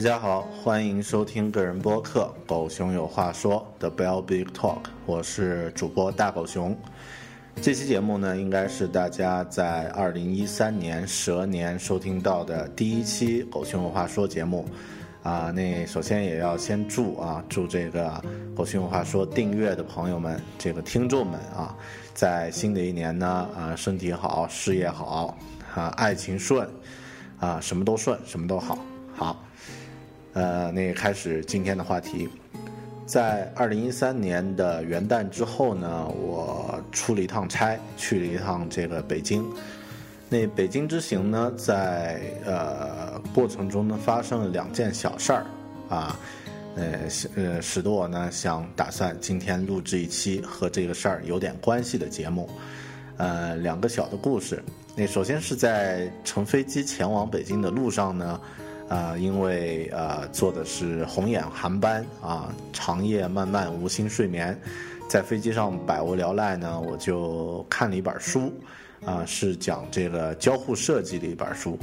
[0.00, 6.74] 大家好，欢迎收听个人播客《狗熊有话说》的 Bell Big Talk，我是主播大狗熊。
[7.60, 14.66] 这期节目呢，应该是大家在二零一三年蛇年收听到的第一期《狗熊有话说》节目。
[15.22, 18.08] 啊，那首先也要先祝啊，祝这个
[18.54, 21.76] 《狗熊有话说》订阅的朋友们，这个听众们啊，
[22.14, 25.36] 在新的一年呢，啊，身体好，事业好，
[25.74, 26.66] 啊，爱情顺，
[27.38, 28.78] 啊，什么都顺，什么都好，
[29.14, 29.44] 好。
[30.32, 32.28] 呃，那开始今天的话题，
[33.04, 39.44] 在二零一三年的元旦之后呢，我出了一趟差，去了一趟这个北京。
[40.28, 45.46] 那北京之行呢，在呃过程中呢，发生了两件小事儿，
[45.88, 46.16] 啊，
[46.76, 46.94] 呃
[47.34, 52.48] 呃，使得我呢想打算今天录制一期和这个事儿有点关系的节目，
[53.16, 54.62] 呃，两个小的故事。
[54.94, 58.40] 那首先是在乘飞机前往北京的路上呢。
[58.90, 64.60] 啊，因为呃坐的是红眼航班啊，长夜漫漫无心睡眠，
[65.08, 68.52] 在飞机上百无聊赖呢，我就看了一本书，
[69.04, 71.78] 啊，是讲这个交互设计的一本书。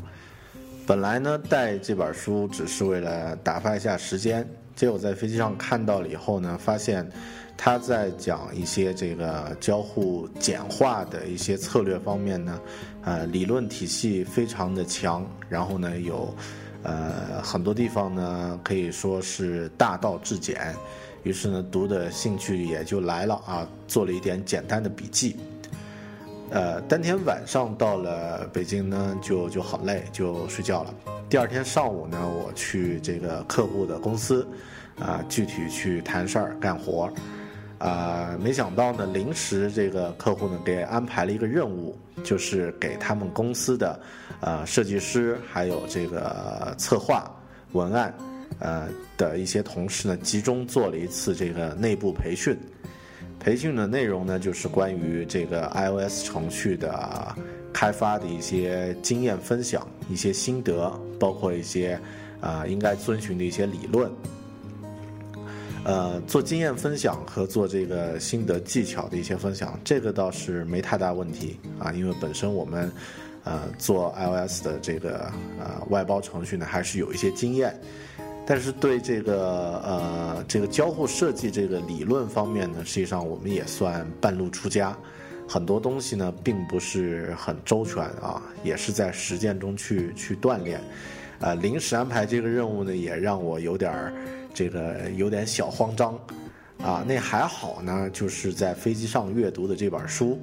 [0.85, 4.45] 本来呢带这本书只是为了打发一下时间，
[4.75, 7.09] 结果在飞机上看到了以后呢，发现
[7.55, 12.59] 他在讲一些这个交互简化的一些策略方面呢，
[13.05, 16.35] 呃，理论体系非常的强，然后呢有。
[16.87, 20.73] 呃，很多地方呢可以说是大道至简，
[21.23, 25.35] 于是呢读的兴趣也就来了啊，做了一点简单的笔记。
[26.49, 30.93] 呃，当天晚上到了北京呢，就就很累，就睡觉了。
[31.29, 34.47] 第二天上午呢，我去这个客户的公司，
[34.97, 37.11] 啊，具体去谈事儿、干活。
[37.79, 43.99] 啊，没想到呢，临时这个客户呢给安排了一个任务，就是给他们公司的，
[44.41, 47.31] 呃，设计师还有这个策划、
[47.73, 48.13] 文案，
[48.59, 52.57] 呃的一些同事呢，集中做了一次这个内部培训。
[53.39, 57.35] 培训的内容呢，就是关于这个 iOS 程序的
[57.71, 61.99] 开发的一些经验分享、一些心得，包括一些
[62.41, 64.11] 啊应该遵循的一些理论。
[65.87, 72.91] 呃，做经验分享和做这个心得技巧的一些分享，这个倒是没太大问题啊，因为本身我们，
[73.45, 77.73] 呃，做 iOS 的这个呃外包程序呢，还是有一些经验，
[78.45, 84.93] 但是对这个呃这个交互设计这个理论方面呢，实际上我们也算半路出家，
[85.47, 90.81] 很多东西呢并不是很周全啊，也是在实践中去去锻炼，
[91.39, 94.11] 呃，临时安排这个任务呢，也让我有点儿。
[94.57, 96.19] 这个有点小慌张，
[96.81, 100.39] 啊，那还好呢，就是在飞机上阅读的这本书，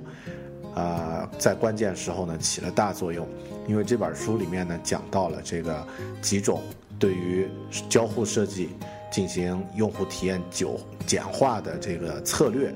[0.73, 3.27] 啊，在关键时候呢起了大作用，
[3.67, 5.85] 因为这本书里面呢讲到了这个
[6.23, 6.63] 几种
[6.97, 7.49] 对于
[7.89, 8.69] 交互设计
[9.11, 12.73] 进行用户体验久简化的这个策略，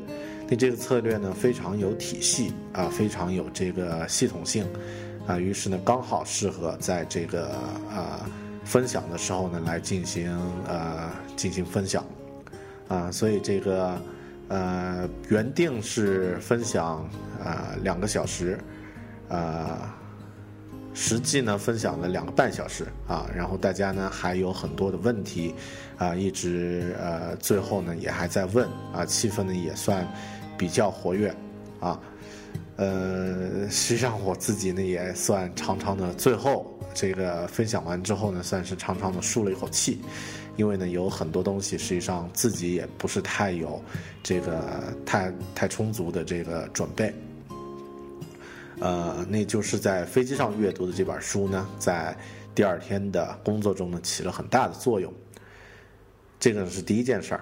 [0.49, 4.67] 那这个策略呢非常有体系啊，非常有这个系统性，
[5.25, 7.51] 啊，于是呢刚好适合在这个
[7.95, 8.29] 啊。
[8.69, 10.31] 分享的时候呢，来进行
[10.67, 12.05] 呃进行分享，
[12.87, 13.99] 啊，所以这个
[14.49, 17.09] 呃原定是分享
[17.43, 18.59] 啊两个小时，
[19.31, 19.97] 啊，
[20.93, 25.55] 实际呢分享了两个半小时啊，然后大家呢还有很多的问题
[25.97, 30.07] 啊，一直呃最后呢也还在问啊，气氛呢也算
[30.59, 31.35] 比较活跃
[31.81, 31.99] 啊，
[32.77, 36.78] 呃，实际上我自己呢也算长长的最后。
[36.95, 40.01] 这个分享完之后呢，算是长长的舒了一口气，
[40.57, 43.83] 因为呢有很多东西实际上自己也不是太有
[44.23, 47.13] 这个太太充足的这个准备。
[48.81, 52.17] 呃，那就是在飞机上阅读的这本书呢，在
[52.55, 55.13] 第二天的工作中呢起了很大的作用。
[56.39, 57.41] 这个是第一件事儿。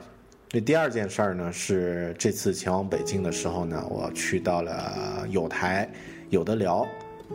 [0.52, 5.86] 那第二件事儿呢，是这次前往北京的时候呢，我去到了有台
[6.30, 6.86] 有的聊，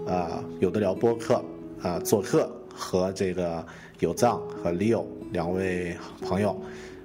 [0.08, 1.44] 啊，有的聊播客
[1.82, 3.66] 啊做客，和这个
[4.00, 6.60] 有藏和 Leo 两位朋友，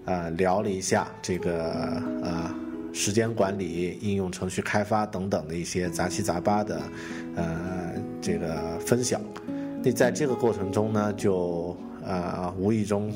[0.05, 1.73] 啊聊了一下这个
[2.23, 2.55] 呃
[2.93, 6.83] 时间管理、应用程序开发等等的一些杂七杂八的
[7.35, 9.21] 呃这个分享。
[9.83, 13.13] 那在这个过程中呢，就呃无意中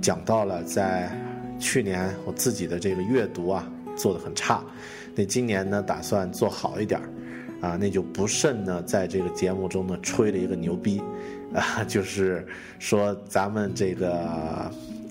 [0.00, 1.10] 讲到了在。
[1.58, 3.66] 去年我自己的这个阅读啊
[3.96, 4.62] 做的很差，
[5.14, 7.08] 那今年呢打算做好一点儿，
[7.60, 11.02] 啊，那就不慎呢在这个节目中呢吹了一个牛逼，
[11.54, 12.46] 啊，就是
[12.78, 14.18] 说咱们这个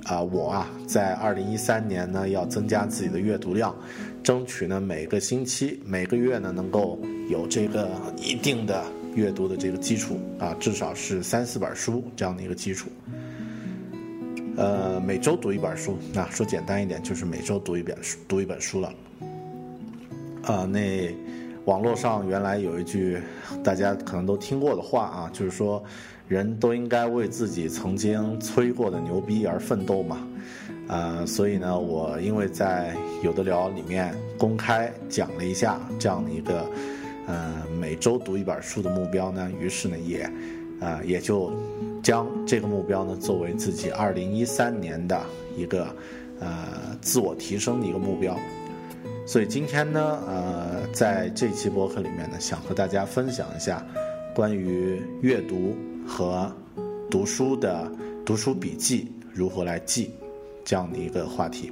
[0.06, 3.76] 啊我啊在二零一三年呢要增加自己的阅读量，
[4.24, 7.00] 争取呢每个星期每个月呢能够
[7.30, 8.84] 有这个一定的
[9.16, 12.90] 阅读的这个基础啊，至少是三四本书这样的一个基础。
[14.58, 18.94] 呃，每周读一本书，那说简单一点，就是每周读一本书，读一本书了。
[20.44, 21.14] 啊，那
[21.66, 23.20] 网络上原来有一句
[23.64, 25.84] 大家可能都听过的话啊，就是说，
[26.28, 30.28] 人都应该为自己曾经吹过的牛逼而奋斗嘛。
[30.88, 36.66] 啊，所以呢，我因为在有的聊里面公开讲了一下这样的一个
[37.28, 40.30] 呃每周读一本书的目标呢，于是呢也。
[40.82, 41.54] 啊，也就
[42.04, 45.20] 将这个目标呢作为自己二零一三年的
[45.56, 45.88] 一个
[46.42, 46.68] 呃
[47.00, 48.38] 自我提升的一个目标。
[49.28, 53.86] 所以今天呢，呃，在这期播客里面呢，想和大家分享一下
[54.34, 55.76] 关于阅读
[56.08, 56.50] 和
[57.10, 57.92] 读书的
[58.24, 60.12] 读书笔记如何来记
[60.64, 61.72] 这样的一个话题。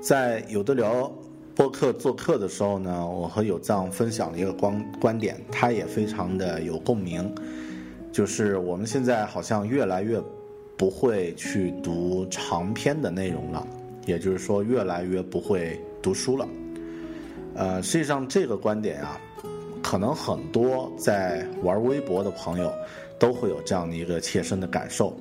[0.00, 1.12] 在有的聊
[1.56, 7.34] 播客做客的时候呢，我和有藏分享了一个观观点，他也非常的有共鸣，
[8.12, 10.22] 就是我们现在好像越来越
[10.76, 13.66] 不会去读长篇的内容了，
[14.04, 16.46] 也就是说越来越不会读书了。
[17.54, 19.18] 呃，实际上这个观点啊，
[19.82, 22.70] 可能很多在玩微博的朋友
[23.18, 25.16] 都会有这样的一个切身的感受。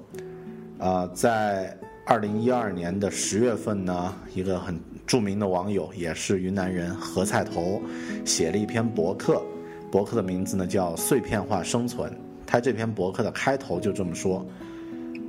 [0.79, 1.73] 啊，在。
[2.07, 7.81] 二零一二年的十月份呢，一个很著名的网友，也是云南人何菜头，
[8.25, 9.42] 写了一篇博客，
[9.92, 12.12] 博客的名字呢叫《碎片化生存》。
[12.48, 14.46] 他这篇博客的开头就这么说：“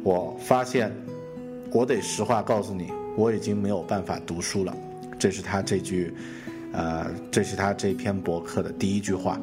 [0.02, 0.92] 我发现，
[1.72, 4.76] 我得实话告诉你，我已经没有办法读书了。”
[5.18, 6.14] 这是他这句，
[6.72, 9.40] 呃，这是他这篇博客的第一句话。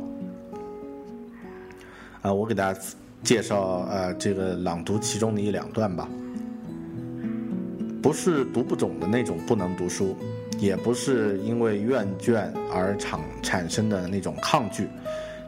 [2.21, 2.79] 啊，我给大家
[3.23, 6.07] 介绍呃这个朗读其中的一两段吧。
[8.03, 10.13] 不是读不懂的那种不能读书，
[10.59, 14.89] 也不是因为厌倦而产产生的那种抗拒，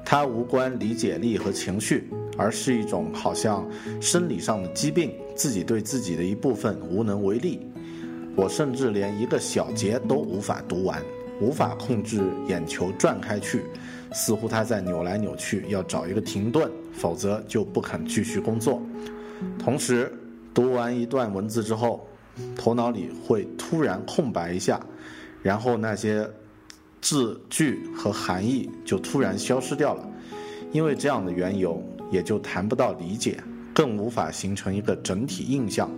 [0.05, 3.69] 它无关理解力和情绪，而是一种好像
[3.99, 7.59] 生理上的疾病，自己对自己的一部分无能为力。
[8.37, 11.03] 我甚至连一个小节都无法读完，
[11.41, 13.63] 无法控制眼球转开去，
[14.13, 18.81] 似乎它在扭来扭去，要找一个停顿，否则就不肯继续工作。
[19.59, 20.09] 同时，
[20.53, 22.07] 读完一段文字之后。
[22.55, 24.79] 头脑里会突然空白一下，
[25.41, 26.29] 然后那些
[27.01, 30.07] 字句和含义就突然消失掉了，
[30.71, 33.37] 因为这样的缘由，也就谈不到理解，
[33.73, 35.89] 更无法形成一个整体印象。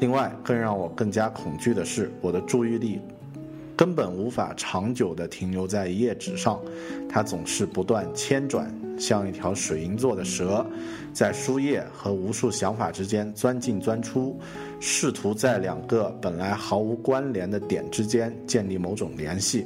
[0.00, 3.00] 另外，更让我更加恐惧的是，我的注意力。
[3.78, 6.60] 根本无法长久地停留在一页纸上，
[7.08, 8.68] 它总是不断迁转，
[8.98, 10.66] 像一条水银做的蛇，
[11.12, 14.36] 在书页和无数想法之间钻进钻出，
[14.80, 19.64] 试图在两个本来毫无关联的点之间建立某种联系。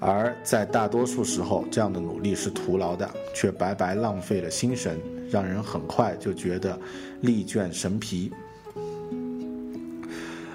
[0.00, 4.98] 而在大多数时候，这样的努力是徒劳的，却白白浪费了心神，
[5.30, 6.76] 让人很快就觉得
[7.20, 8.28] 力倦神疲。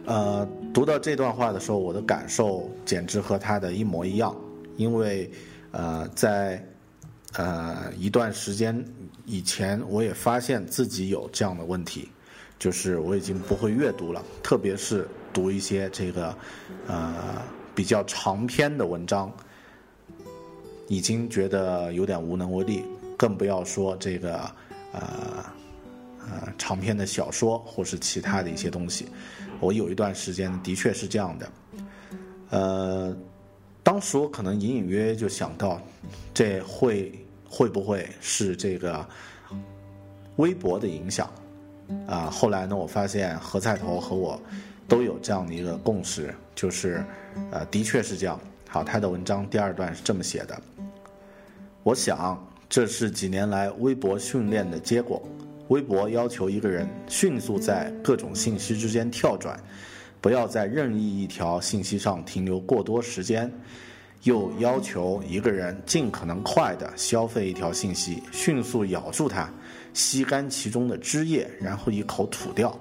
[0.06, 4.36] 呃，读到这段话的时候，我的感受简直和他的一模一样。
[4.76, 5.28] 因为，
[5.72, 6.64] 呃，在
[7.34, 8.86] 呃一段时间
[9.26, 12.08] 以前，我也发现自己有这样的问题，
[12.60, 16.38] 就是我已经不会阅读了，特别是读一些这个
[16.86, 17.42] 呃
[17.74, 19.36] 比较长篇的文章，
[20.88, 22.84] 已经觉得有点无能为力，
[23.18, 24.42] 更不要说这个
[24.92, 25.44] 呃
[26.20, 29.08] 呃长篇的小说或是其他的一些东西。
[29.60, 31.52] 我有一段时间的确是这样的，
[32.50, 33.18] 呃，
[33.84, 35.82] 当时我可能隐隐约约就想到，
[36.34, 37.12] 这会
[37.50, 39.06] 会不会是这个
[40.36, 41.30] 微博的影响？
[42.06, 44.40] 啊，后来呢，我发现何菜头和我
[44.88, 47.04] 都有这样的一个共识，就是
[47.52, 48.40] 呃，的确是这样。
[48.70, 50.62] 好，他的文章第二段是这么写的：
[51.84, 55.22] 我想这是几年来微博训练的结果。
[55.70, 59.60] 微博要求一个人迅速在各种信息之间跳转，
[60.22, 63.52] 不要在任意一条信息上停留过多时间。
[64.24, 69.48] 又要求一个人尽可能快地消费一条信息，迅速咬住它，
[69.94, 72.78] 吸干其中的汁液，然后一口吐掉。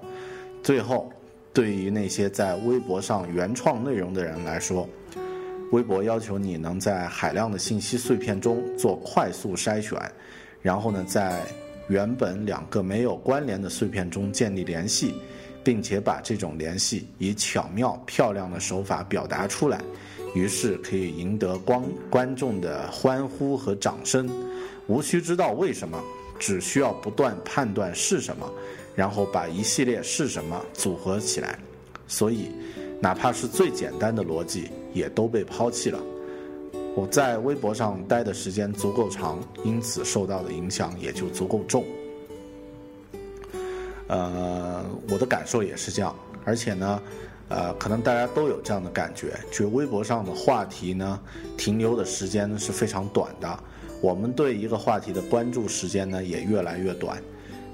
[0.63, 1.13] 最后，
[1.53, 4.89] 对于那些在微博上原创内容的人来说，
[5.73, 10.01] 微博要求你能在海量的信息碎片中做快速筛选，
[10.63, 11.43] 然后呢，在
[11.89, 15.15] 原本两个没有关联的碎片中建立联系，
[15.63, 19.81] 并且把这种联系以巧妙漂亮的手法表达出来。
[20.35, 24.29] 于是可以赢得观观众的欢呼和掌声，
[24.87, 25.99] 无需知道为什么，
[26.39, 28.53] 只需要不断判断是什么，
[28.95, 31.59] 然后把一系列是什么组合起来。
[32.07, 32.51] 所以，
[33.01, 35.99] 哪怕是最简单的逻辑也都被抛弃了。
[36.97, 41.85] 我在微博上待的时间足够长，因此受到的影响也就足够重。
[44.09, 47.01] 呃，我的感受也是这样，而且呢。
[47.49, 51.21] 呃，可能大家都有这样的感觉，就微博上的话题呢，
[51.57, 53.57] 停留的时间呢是非常短的。
[54.01, 57.23] 我们对一个话题的关注时间呢也越来越短。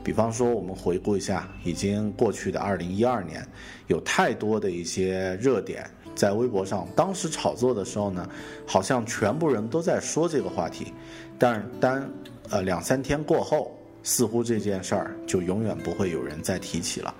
[0.05, 3.43] 比方说，我们回顾一下已经过去的二零一二年，
[3.87, 8.28] 有太多的一些热点在微博上，当时炒作的时候呢，
[8.66, 10.92] 好像全部人都在说这个话题，
[11.38, 12.09] 但当
[12.50, 17.14] 呃两三天过后，似乎这件事儿就永远不会有人再提起了。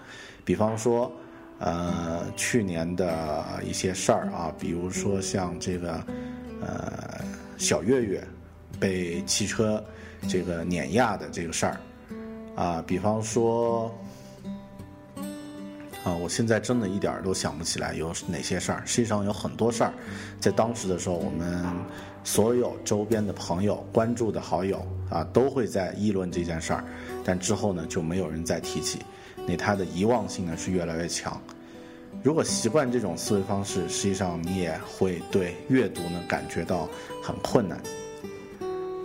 [0.45, 1.11] 比方说。
[1.65, 6.05] 呃，去年的一些事儿啊，比如说像这个，
[6.61, 7.21] 呃，
[7.57, 8.21] 小月月
[8.81, 9.81] 被汽车
[10.29, 11.81] 这个碾压的这个事儿，
[12.57, 13.97] 啊，比方说，
[16.05, 18.83] 啊，我现在真的一点儿都想不起来有哪些事儿。
[18.85, 19.93] 实际上有很多事儿，
[20.41, 21.65] 在当时的时候，我们
[22.25, 26.85] 所有周边的朋友、关注的好友啊，都会在议论这件事儿，
[27.25, 28.99] 但之后呢，就没有人再提起。
[29.47, 31.41] 那它的遗忘性呢是越来越强。
[32.23, 36.89] 如果习惯这种思维方式，实际上你也会对阅读呢感觉到
[37.23, 37.81] 很困难。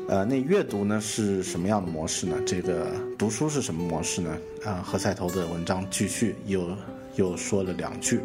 [0.07, 2.37] 呃，那阅读呢是什么样的模式呢？
[2.45, 2.87] 这个
[3.17, 4.37] 读书是什么模式呢？
[4.63, 6.65] 啊，何赛头的文章继续又
[7.17, 8.21] 又说了两句，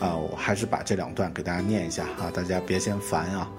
[0.00, 3.50] 啊，我还是把这两段给大家念一下啊，大家别嫌烦啊。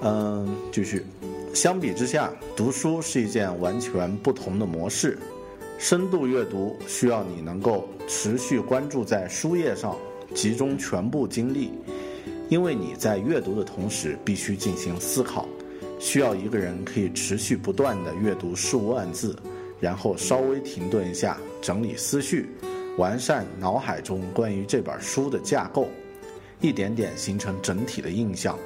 [0.00, 1.04] 嗯，继续。
[1.52, 5.18] 相比之下，读书是一件完全不同的模式。
[5.78, 9.94] 深度阅读需要你能够持续关注在书页上，
[10.34, 11.72] 集中全部精力，
[12.48, 15.46] 因为你在阅读的同时必须进行思考，
[15.98, 19.36] 需要一个人可以持续不断的阅读数万字，
[19.80, 22.48] 然后稍微停顿一下，整理思绪，
[22.98, 25.88] 完善脑海中关于这本书的架构，
[26.60, 28.58] 一点点形成整体的印象。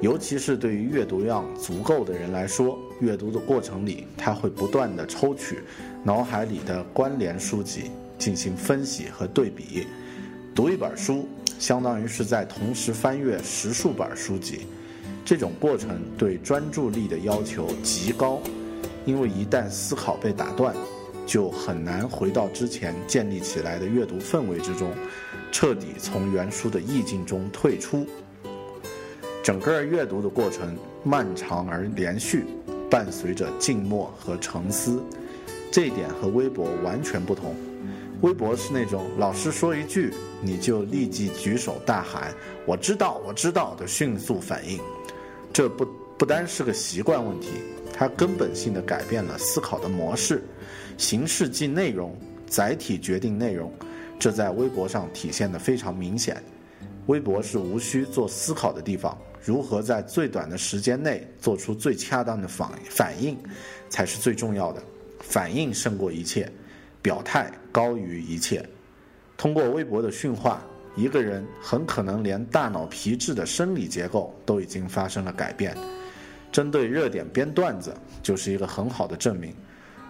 [0.00, 5.58] 尤其是对于阅读量足够的人来说，阅读的过程里，他会不断的抽取
[6.04, 9.88] 脑海里的关联书籍进行分析和对比。
[10.54, 11.28] 读一本书，
[11.58, 14.68] 相当于是在同时翻阅十数本书籍，
[15.28, 18.40] 这种过程对专注力的要求极高，
[19.04, 20.74] 因为一旦思考被打断，
[21.26, 24.90] 就很难回到之前建立起来的阅读氛围之中，
[25.52, 28.06] 彻底从原书的意境中退出。
[29.42, 32.46] 整个阅读的过程漫长而连续，
[32.90, 34.98] 伴随着静默和沉思，
[35.70, 37.54] 这一点和微博完全不同。
[38.22, 42.32] 微博是那种老师说一句，你就立即举手大喊
[42.64, 44.80] “我知道，我知道”的迅速反应。
[45.52, 45.86] 这不
[46.18, 47.48] 不单是个习惯问题，
[47.92, 50.42] 它根本性的改变了思考的模式。
[50.96, 53.72] 形式即内容，载体决定内容，
[54.18, 56.42] 这在微博上体现的非常明显。
[57.06, 59.16] 微博是无需做思考的地方。
[59.42, 63.38] 如何在最短的时间内做出最恰当的反反应，
[63.88, 64.82] 才是最重要的。
[65.20, 66.50] 反应胜过一切，
[67.00, 68.62] 表态高于一切。
[69.36, 70.62] 通过微博的驯化，
[70.98, 75.76] 一个人很可能连大脑皮质的生理结构都已经发生了改变。
[76.50, 79.54] 针对热点编段子就是一个很好的证明。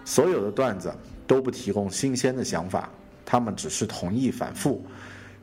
[0.03, 0.91] 所有的段子
[1.27, 2.89] 都不提供新鲜的想法，
[3.23, 4.83] 他们只是同意反复。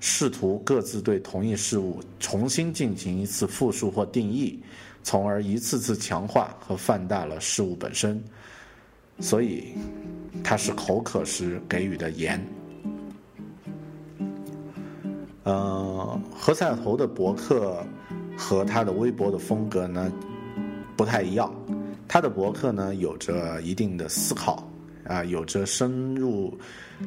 [0.01, 4.61] 试图各自对同一事物重新进行一次复述或定义，
[5.05, 8.21] 从而一次次强化和放大了事物本身。
[9.21, 9.75] 所以，
[10.43, 12.45] 它是口渴时给予的盐。
[15.47, 17.79] 呃，何赛头的博客
[18.37, 20.13] 和他的微博的风格呢
[20.97, 21.55] 不太一样。
[22.09, 24.69] 他的博客呢有着一定的思考，
[25.07, 26.53] 啊，有着深入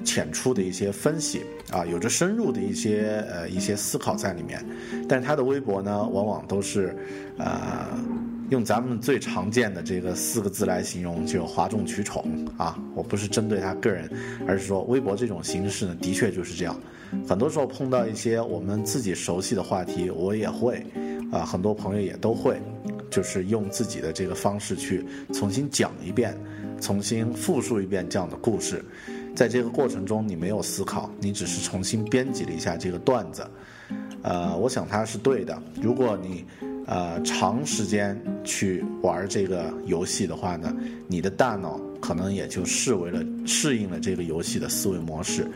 [0.06, 4.66] 浅出的一些分析啊，有着深入的一些呃一些思考在里面。
[5.08, 6.96] 但是他的微博呢，往往都是
[7.38, 7.88] 呃
[8.52, 12.80] 用咱们最常见的这个四个字来形容，就哗众取宠啊。
[12.96, 14.10] 我不是针对他个人，
[14.48, 16.80] 而是说微博这种形式呢，的确就是这样。
[17.28, 20.86] 很多时候碰到一些我们自己熟悉的话题，我也会
[21.32, 22.60] 啊，很多朋友也都会。
[23.12, 26.38] 就是用自己的这个方式去重新讲一遍，
[26.80, 28.86] 重新复述一遍这样的故事，
[29.36, 33.44] 在这个过程中你没有思考，你只是重新编辑了一下这个段子，
[34.22, 35.60] 呃，我想它是对的。
[35.82, 36.46] 如果你
[36.86, 40.72] 呃长时间去玩这个游戏的话呢，
[41.08, 45.50] 你的大脑可能也就视为了适应了这个游戏的思维模式，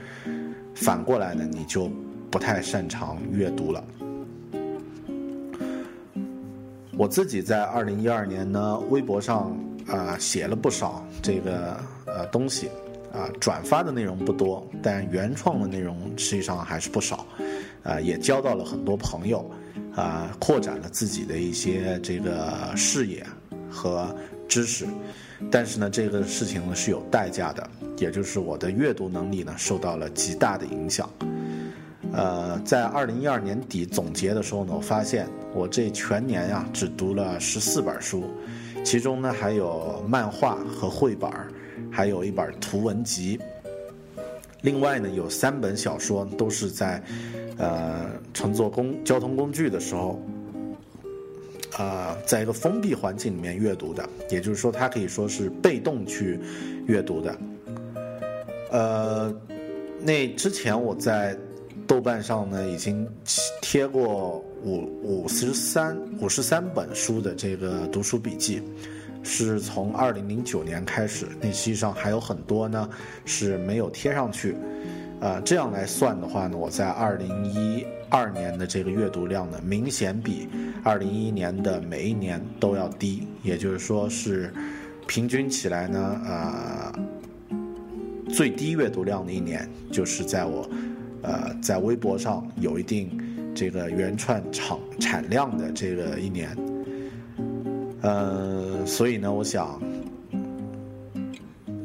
[0.75, 1.89] 反过来呢，你就
[2.29, 3.83] 不太擅长阅读了。
[6.95, 11.75] 我自己在二零一二年呢，微博上啊写了不少这个
[12.05, 12.69] 呃东西，
[13.11, 17.25] 啊转发的内容不多，但原创的内容实际上还是不少，
[17.83, 19.49] 啊也交到了很多朋友，
[19.95, 23.25] 啊扩展了自己的一些这个视野
[23.69, 24.15] 和
[24.53, 24.85] 知识，
[25.49, 27.67] 但是呢这个事情呢是有代价的，
[27.97, 31.09] 也就是我的阅读能力呢受到了极大的影响。
[32.11, 38.25] 呃，在二零一二年底总结的时候呢，我发现我这全年呀只读了十四本书，
[38.85, 41.47] 其中呢还有漫画和绘本儿，
[41.91, 43.39] 还有一本图文集。
[44.61, 47.03] 另外呢有三本小说都是在
[47.57, 48.05] 呃
[48.35, 50.21] 乘坐公交通工具的时候，
[51.77, 56.39] 啊，在一个封闭环境里面阅读的，也就是说它可以说是被动去
[56.87, 57.37] 阅读的。
[58.71, 59.33] 呃，
[60.01, 61.37] 那之前我在。
[61.85, 63.05] 豆瓣上呢，已经
[63.61, 68.63] 贴过五五十三五十三本书的这个读书笔记，
[69.21, 71.27] 是从二零零九年开始。
[71.41, 72.89] 那实际上还有很多呢
[73.25, 74.55] 是没有贴上去。
[75.23, 80.49] 呃，这样来算的话呢，我在二零一二年的这个阅读量呢，明显比
[80.83, 83.25] 二零一一年的每一年都要低。
[83.41, 84.53] 也就是说，是
[85.07, 86.93] 平均起来呢，呃，
[88.33, 90.69] 最低阅读量的一年就是在我。
[91.21, 93.17] 呃，在微博上有一定
[93.55, 96.53] 这个原创产产量的这个一年，
[98.01, 99.81] 呃，所以呢，我想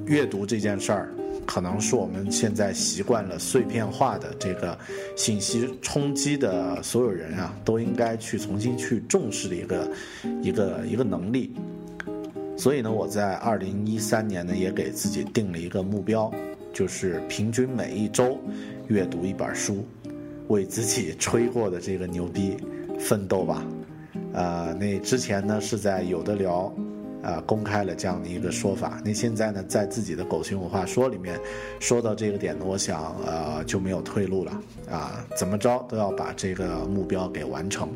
[0.06, 1.14] 阅读这件事儿，
[1.48, 4.78] 可能是我们现在习惯了碎片化的这个
[5.16, 9.90] 信息冲击的所有人啊，都应该去重新去重视的一个
[10.42, 11.50] 一个一个能力。
[12.58, 16.30] 所以呢，我在二零一三年呢，也给自己定了一个目标，
[16.70, 18.38] 就是平均每一周。
[18.88, 19.86] 阅读一本书，
[20.48, 22.56] 为自己吹过的这个牛逼
[22.98, 23.66] 奋斗吧。
[24.32, 26.74] 呃，那之前呢是在有的聊，
[27.22, 29.00] 啊公开了这样的一个说法。
[29.04, 31.38] 那现在呢，在自己的狗熊文化说里面
[31.80, 34.52] 说到这个点呢，我想呃就没有退路了。
[34.90, 37.88] 啊，怎么着都要把这个目标给完成。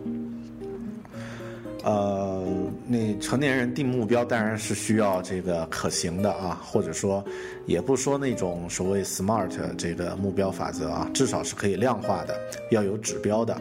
[1.85, 2.47] 呃，
[2.87, 7.25] 那成年人定目标当然是需要这个可行的啊，或者说，
[7.67, 12.39] 也不说那种所谓 SMART 这个目标法则啊，至少是可以量化的，
[12.71, 13.53] 要有指标的。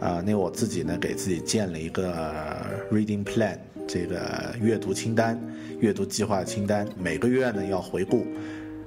[0.00, 2.56] 啊，那我自己呢，给自己建了一个
[2.90, 5.40] Reading Plan，这个阅读清单、
[5.80, 8.26] 阅读计划清单，每个月呢要回顾，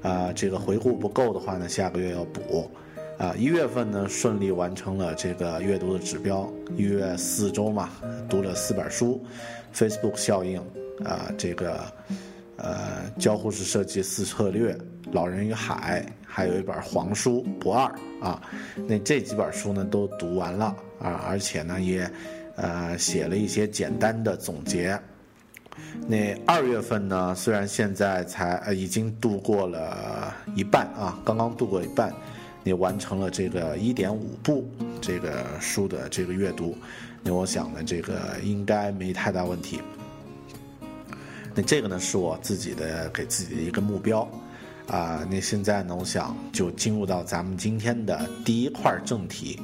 [0.04, 2.70] 啊，这个回顾不够的话呢，下个月要补。
[3.18, 7.90] 啊，一月份呢顺利完成了这个阅读的指标，一月四周嘛，
[8.28, 9.24] 读了四本书
[9.76, 10.60] ，Facebook 效应，
[11.04, 11.84] 啊，这个，
[12.56, 14.76] 呃，交互式设计四策略，
[15.12, 17.84] 老人与海，还有一本黄书不二
[18.20, 18.42] 啊，
[18.88, 22.10] 那这几本书呢都读完了啊，而且呢也，
[22.56, 25.00] 呃，写了一些简单的总结。
[26.08, 32.14] 那二月份呢，虽然现在才呃已经度过了一半啊，刚刚度过一半。
[32.64, 34.70] 你完成了这个一点五部
[35.02, 36.78] 这个书的这个阅读，
[37.24, 39.82] 那我想呢，这个应该没太大问题。
[41.56, 44.30] 那这个呢，是我自己的给自己的一个目标
[44.86, 45.28] 啊。
[45.28, 49.60] 那现在呢，我想就进入到咱们今天的第一块正题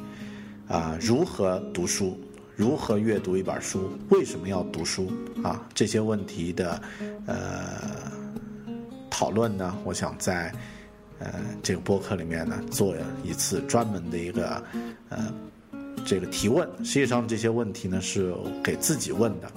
[0.67, 2.19] 啊，如何读书，
[2.57, 5.09] 如何阅读一本书，为什么要读书
[5.41, 5.65] 啊？
[5.73, 6.81] 这些问题的
[7.25, 8.11] 呃
[9.09, 10.51] 讨论呢，我想在。
[11.19, 14.63] 呃，这个播客里面呢，做一次专门的一个
[15.09, 15.33] 呃
[16.05, 16.69] 这个提问。
[16.85, 19.51] 实际上这些问题呢是给自己问的。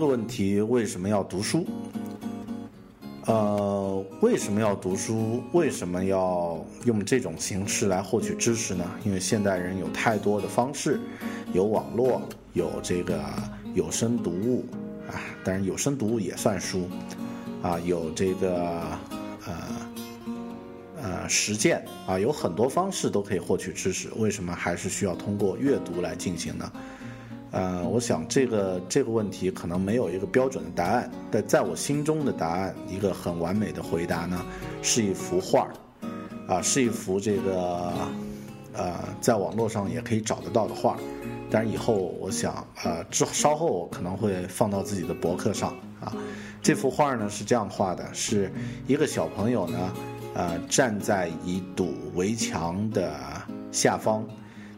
[0.00, 1.66] 这个问题，为什么要读书？
[3.26, 5.42] 呃，为什么要读书？
[5.52, 8.82] 为什么要用这种形式来获取知识呢？
[9.04, 10.98] 因为现代人有太多的方式，
[11.52, 12.22] 有网络，
[12.54, 13.22] 有这个
[13.74, 14.64] 有声读物
[15.06, 16.88] 啊，当然有声读物也算书
[17.60, 18.80] 啊，有这个
[19.46, 19.54] 呃
[21.02, 24.08] 呃实践啊，有很多方式都可以获取知识。
[24.16, 26.72] 为什么还是需要通过阅读来进行呢？
[27.52, 34.40] 呃，我想这个这个问题可能没有一个标准的答案，但在我心中的答案，一个很完美的回答呢，
[34.82, 35.72] 是一幅画儿，
[36.46, 37.92] 啊，是一幅这个，
[38.72, 40.98] 呃，在网络上也可以找得到的画儿，
[41.50, 46.14] 但是以后我想，呃，之稍后我可能会放到自己的博客上啊。
[46.62, 48.52] 这幅画呢是这样画的，是
[48.86, 49.92] 一个小朋友呢，
[50.34, 53.12] 呃，站在一堵围墙的
[53.72, 54.24] 下方。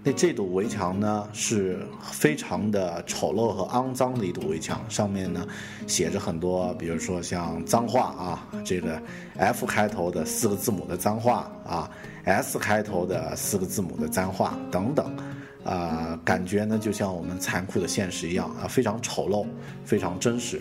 [0.05, 5.47] 那这堵围墙呢，是非常的丑陋和肮脏的一堵围墙，上面呢
[5.87, 9.01] 写着很多，比如说像脏话啊，这个
[9.37, 11.89] F 开头的四个字母的脏话啊
[12.25, 15.17] ，S 开头的四个字母的脏话等等，
[15.63, 19.47] 啊，感觉呢就像我们残酷的现实一样啊，非常丑陋，
[19.85, 20.61] 非常真实。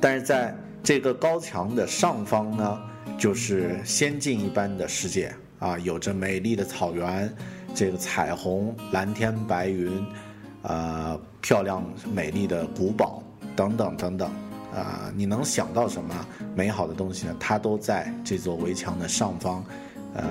[0.00, 2.80] 但是在这个高墙的上方呢，
[3.18, 7.30] 就是仙境一般的世界啊，有着美丽的草原。
[7.74, 10.04] 这个彩虹、蓝天白云，
[10.62, 11.82] 呃，漂亮
[12.14, 13.22] 美丽的古堡
[13.56, 14.30] 等等等等，
[14.74, 16.14] 啊，你能想到什么
[16.54, 17.34] 美好的东西呢？
[17.40, 19.64] 它都在这座围墙的上方，
[20.14, 20.24] 呃，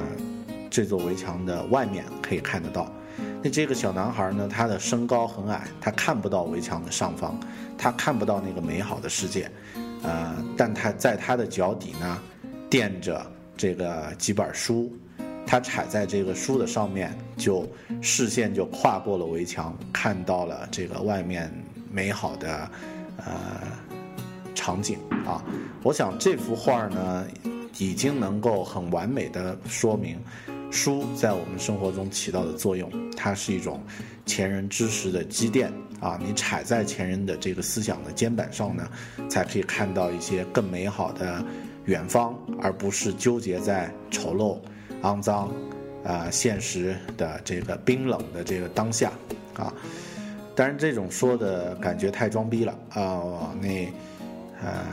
[0.69, 2.91] 这座围墙的外面可以看得到。
[3.43, 4.47] 那这个小男孩呢？
[4.47, 7.39] 他的身高很矮，他看不到围墙的上方，
[7.77, 9.51] 他看不到那个美好的世界，
[10.03, 12.19] 呃，但他在他的脚底呢，
[12.69, 13.25] 垫着
[13.57, 14.91] 这个几本书。
[15.51, 17.67] 他踩在这个书的上面，就
[18.01, 21.51] 视线就跨过了围墙，看到了这个外面
[21.91, 22.71] 美好的
[23.17, 23.61] 呃
[24.55, 25.43] 场景啊。
[25.83, 27.27] 我想这幅画呢，
[27.77, 30.17] 已经能够很完美的说明
[30.71, 32.89] 书在我们生活中起到的作用。
[33.17, 33.83] 它是一种
[34.25, 36.17] 前人知识的积淀啊。
[36.25, 38.87] 你踩在前人的这个思想的肩膀上呢，
[39.29, 41.43] 才可以看到一些更美好的
[41.87, 44.57] 远方，而不是纠结在丑陋。
[45.03, 45.51] 肮脏，
[46.03, 49.11] 啊，现实的这个冰冷的这个当下，
[49.55, 49.73] 啊，
[50.55, 53.53] 当然这种说的感觉太装逼了啊。
[53.59, 53.91] 那，
[54.61, 54.85] 呃，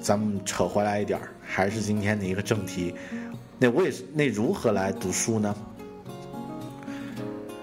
[0.00, 2.94] 咱们扯回来一点儿，还是今天的一个正题。
[3.58, 5.54] 那为那如何来读书呢？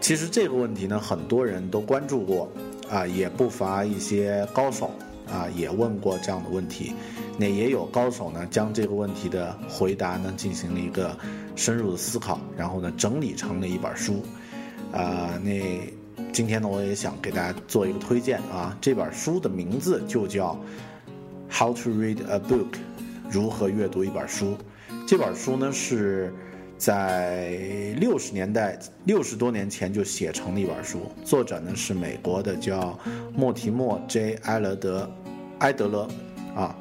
[0.02, 2.52] 其实这个问题呢，很多人都关注过，
[2.89, 4.91] 啊，也不乏一些高手
[5.32, 6.93] 啊，也问过这样的问题。
[7.38, 11.17] 那也有高手呢，将这个问题的回答呢进行了一个
[11.56, 14.24] 深入的思考，然后呢整理成了一本书。
[14.92, 15.92] 啊，那
[16.32, 20.60] 今天呢我也想给大家做一个推荐啊，这本书的名字就叫
[21.56, 22.72] 《How to Read a Book》，
[23.32, 24.56] 如何阅读一本书。
[25.08, 26.34] 这本书呢是
[26.78, 32.98] 在六十年代六十多年前就写成了一本书，作者呢是美国的叫
[33.36, 35.12] 莫提莫 ·J· 埃勒德
[35.60, 36.08] 埃德勒
[36.56, 36.76] 啊。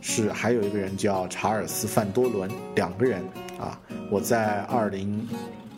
[0.00, 3.20] 是，还有一个人叫查尔斯·范多伦，两个人
[3.58, 3.80] 啊。
[4.10, 5.26] 我在二零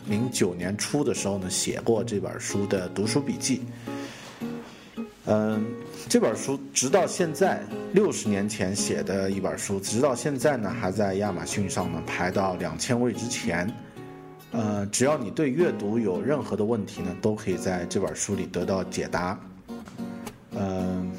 [0.07, 3.61] 零九年初的时候呢，写过这本书的读书笔记。
[5.25, 5.65] 嗯，
[6.09, 7.61] 这本书直到现在，
[7.93, 13.71] 六十年前写的一本书，直到现在呢，还在亚马逊上呢排到两千位之前。
[14.51, 19.39] 呃，只要你对阅读有任何的问题呢，都可以在这本书里得到解答。
[20.51, 21.11] 嗯。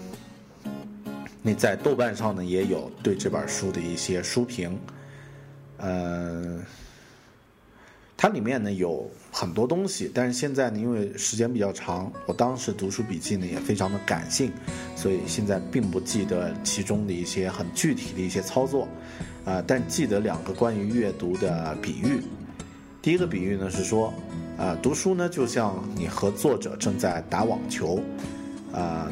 [1.45, 4.79] 你在豆瓣上呢，也有对这本书的一些书评，
[5.77, 6.61] 呃，
[8.23, 14.53] 它里面呢有很多东西，但是现在呢，因为时间比较长，我当时读书笔记呢也非常的感性，
[14.95, 18.87] 所以现在并不记得其中的一些很具体的一些操作，
[19.45, 22.23] 啊，但记得两个关于阅读的比喻。
[23.03, 24.15] 第一个比喻呢是说，
[24.57, 28.01] 啊，读书呢就像你和作者正在打网球，
[28.73, 29.11] 啊。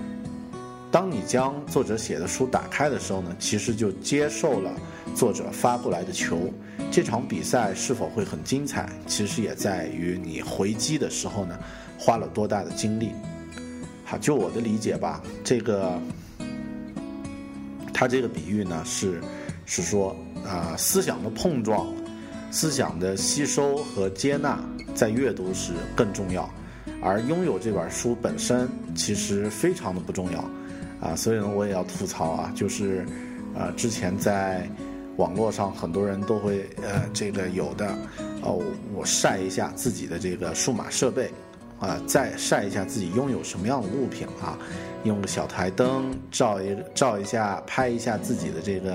[0.93, 4.73] 当你将作者写的书打开的时候呢，其实就接受了
[5.17, 6.53] 作者发过来的球。
[6.91, 11.59] 这场比赛是否会很精彩，其实也在于你回击的时候呢，
[11.99, 13.11] 花了多大的精力。
[14.05, 16.01] 好，就我的理解吧，这个
[17.93, 19.21] 他这个比喻呢是
[19.67, 21.87] 是说啊，思想的碰撞、
[22.51, 24.59] 思想的吸收和接纳，
[24.95, 26.51] 在阅读时更重要，
[27.01, 30.45] 而拥有这本书本身其实非常的不重要。
[31.01, 33.07] 啊，所以呢，我也要吐槽啊，就是，
[33.55, 34.69] 呃，之前在
[35.21, 37.95] 网络上很多人都会呃，这个有的，
[38.41, 38.59] 哦，
[38.95, 41.31] 我晒一下自己的这个数码设备，
[41.79, 44.57] 啊，再晒一下自己拥有什么样的物品啊，
[45.05, 48.95] 用个小台灯照一照一下，拍一下自己的这个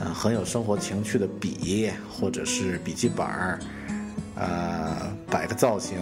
[0.00, 3.60] 呃很有生活情趣的笔或者是笔记本儿，
[4.34, 5.96] 呃摆个造型，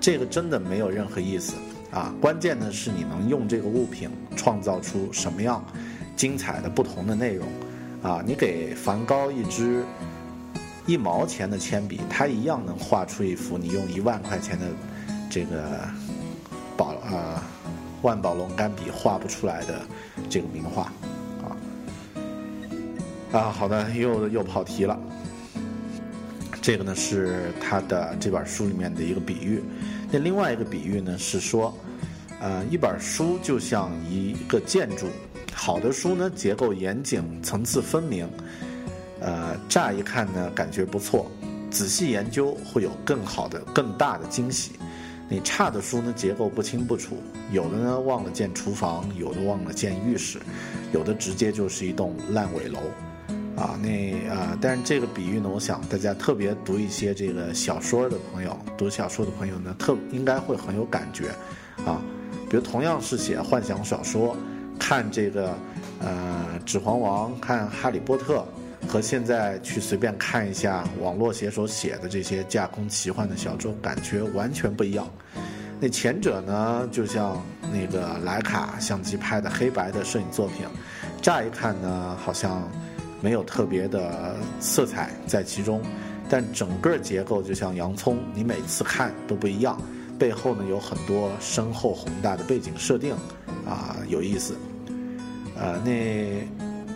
[0.00, 1.54] 这个真的没有任何意思
[1.90, 2.14] 啊。
[2.20, 5.64] 关键的是你能用这个物品创造出什么样
[6.14, 7.48] 精彩的不同的内容
[8.02, 8.22] 啊。
[8.26, 9.84] 你给梵高一支
[10.86, 14.66] 一毛钱的铅笔，他一样能画出一幅你用一万块钱的
[15.30, 15.88] 这个
[16.76, 17.42] 宝啊。
[18.02, 19.82] 万宝龙干笔画不出来的
[20.30, 20.90] 这个名画，
[21.42, 21.52] 啊
[23.30, 24.98] 啊，好的，又又跑题了。
[26.62, 29.62] 这个呢是他的这本书里面的一个比喻。
[30.10, 31.76] 那另外一个比喻呢是说，
[32.40, 35.06] 呃，一本书就像一个建筑，
[35.52, 38.28] 好的书呢结构严谨，层次分明，
[39.20, 41.30] 呃，乍一看呢感觉不错，
[41.70, 44.72] 仔细研究会有更好的、更大的惊喜。
[45.28, 47.16] 你差的书呢，结构不清不楚，
[47.52, 50.40] 有的呢忘了建厨房，有的忘了建浴室，
[50.92, 52.80] 有的直接就是一栋烂尾楼，
[53.56, 61.28] 啊，那啊，但是这个比喻呢，我想大家特别读一些这个小说的朋友，读小说的朋友呢，特应该会很有感觉，
[61.86, 62.02] 啊，
[62.48, 64.36] 比如同样是写幻想小说，
[64.80, 65.54] 看这个
[66.00, 68.38] 呃《指环王》，看《哈利波特》。
[68.88, 75.06] 和现在去随便看一下网络写手写的这些架空奇幻的小说，感觉完全不一样。
[75.78, 77.40] 那前者呢，就像
[77.70, 80.66] 那个徕卡相机拍的黑白的摄影作品，
[81.22, 82.68] 乍一看呢，好像
[83.20, 85.82] 没有特别的色彩在其中，
[86.28, 89.80] 但整个结构就像洋葱，你每次看都不一样，
[90.18, 93.14] 背后呢有很多深厚宏大的背景设定，
[93.66, 94.56] 啊，有意思。
[95.60, 96.48] 呃，那。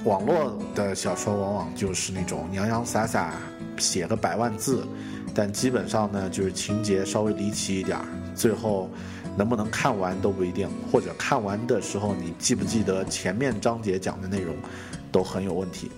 [0.04, 3.32] 网络的小说往往就是那种洋洋洒洒
[3.78, 4.86] 写个百万字，
[5.34, 8.90] 但基本上呢就是情节稍微离奇一点儿，最后
[9.34, 14.54] 能不能看完都不一定，或者看完的时候你记不记得前面章节讲的内容，
[15.10, 15.90] 都很有问题。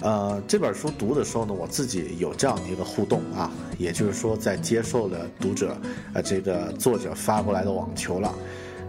[0.00, 5.78] 呃，这本书读的时候呢，我自己有这样的一个互动啊，也就是说在接受了读者
[6.12, 8.34] 呃这个作者发过来的网球了。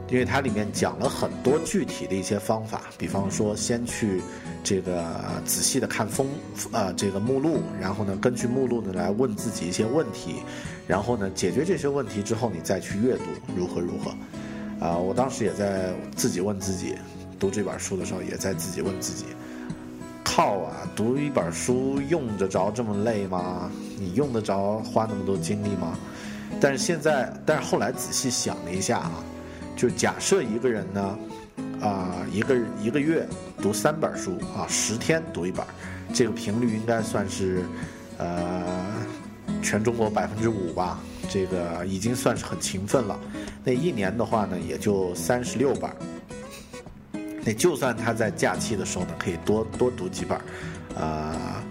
[0.10, 4.22] 因为它里面讲了很多具体的一些方法，比方说先去
[4.64, 5.04] 这个
[5.46, 6.28] 仔细的看封
[6.72, 10.36] 呃这个目录，然后呢根据目录呢来问自己一些问题，
[10.88, 13.24] 然后呢解决这些问题之后，你再去阅读
[13.56, 14.12] 如何如何。
[14.80, 16.96] 啊，我当时也在自己问自己，
[17.40, 19.26] 读这本书的时候也在自己问自己，
[20.24, 23.72] 靠啊，读一本书用得着这么累吗？
[24.00, 25.98] 你用得着花那么多精力吗？
[26.62, 29.12] 但是现在，但是后来仔细想了一下啊。
[29.78, 31.20] 就假设一个人呢，
[31.80, 33.26] 啊，一个一个月
[33.62, 35.64] 读三本书啊，十天读一本，
[36.12, 37.64] 这个频率应该算是，
[38.18, 38.64] 呃，
[39.62, 43.20] 全中国百分之五吧，这个已经算是很勤奋了。
[43.64, 45.90] 那一年的话呢，也就三十六本。
[47.46, 50.40] 那就算他在假期的时候呢，可以多多读几本，
[51.00, 51.64] 啊，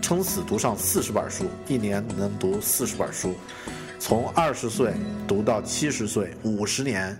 [0.00, 3.34] 撑死读上四十本书，一年能读四十本书。
[3.98, 4.92] 从二十岁
[5.26, 7.16] 读到七十岁，五十年，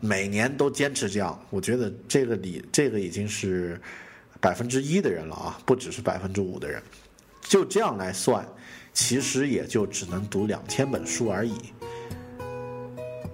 [0.00, 3.80] 每年都坚持这样，我觉得这个里这个已经是
[4.40, 6.82] 百分之一的人了啊，不只是百分之五的人。
[7.42, 8.44] 就这样来算，
[8.94, 11.54] 其实也就只能读两千本书而已。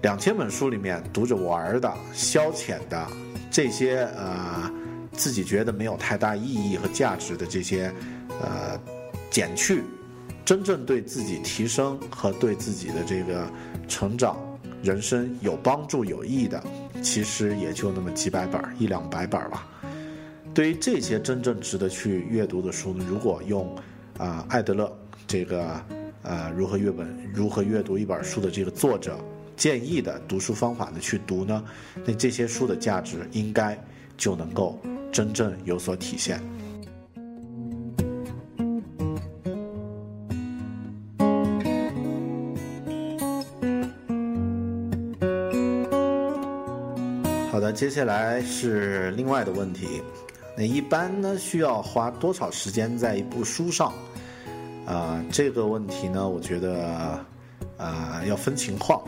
[0.02, 3.06] 两千本书里面，读着玩的、消遣的
[3.50, 4.70] 这些呃，
[5.12, 7.92] 自己觉得没有太大意义和价值的这些
[8.40, 8.80] 呃，
[9.30, 9.84] 减去。
[10.44, 13.48] 真正对自己提升和对自己的这个
[13.86, 14.36] 成长、
[14.82, 16.62] 人生有帮助、有益的，
[17.02, 19.66] 其实也就那么几百本儿一两百本儿吧。
[20.52, 23.72] 对于这些真正值得去阅读的书呢，如果用
[24.18, 24.92] 啊艾德勒
[25.26, 25.80] 这个
[26.22, 29.18] 呃如何阅本、如何阅读一本书的这个作者
[29.56, 31.64] 建议的读书方法呢去读呢，
[32.04, 33.78] 那这些书的价值应该
[34.16, 34.76] 就能够
[35.12, 36.42] 真正有所体现。
[47.80, 50.02] 接下来是另外的问题，
[50.54, 53.90] 那一般呢需要花多少时间在一部书上？
[54.84, 57.24] 啊，这个问题呢，我觉得
[57.78, 59.02] 啊要分情况。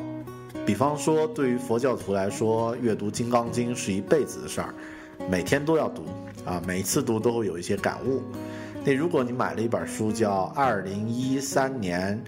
[0.65, 4.75] 比方说，对于佛教徒来说，阅读《金刚经》是一辈子的事儿，
[5.29, 6.07] 每天都要读
[6.47, 8.23] 啊，每一次读都会有一些感悟。
[8.87, 12.19] 那如果你买了一本书叫《二零一三年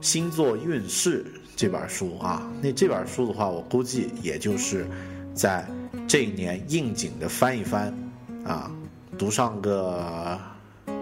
[0.00, 1.22] 星座运势》
[1.54, 4.84] 这本书啊，那这本书的话，我估计也就是
[5.36, 5.64] 在。
[6.14, 7.92] 这一年应景的翻一翻，
[8.44, 8.70] 啊，
[9.18, 10.38] 读上个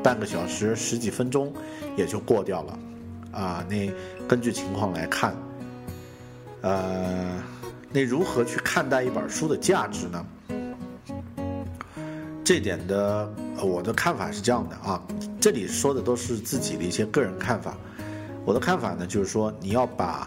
[0.03, 1.53] 半个小时十几分钟
[1.98, 2.79] 也就过掉了，
[3.31, 3.92] 啊，那
[4.27, 5.37] 根据情况来看，
[6.62, 7.38] 呃，
[7.90, 10.27] 那如何去看待一本书的价值呢？
[12.42, 13.31] 这点的
[13.62, 14.98] 我的看法是这样的啊，
[15.38, 17.77] 这里说的都是自己的一些个人看法。
[18.46, 20.27] 我的看法呢，就是说你要把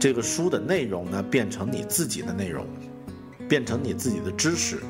[0.00, 2.66] 这个书的内容呢变成你自己的内容，
[3.48, 4.80] 变成你自己的知识，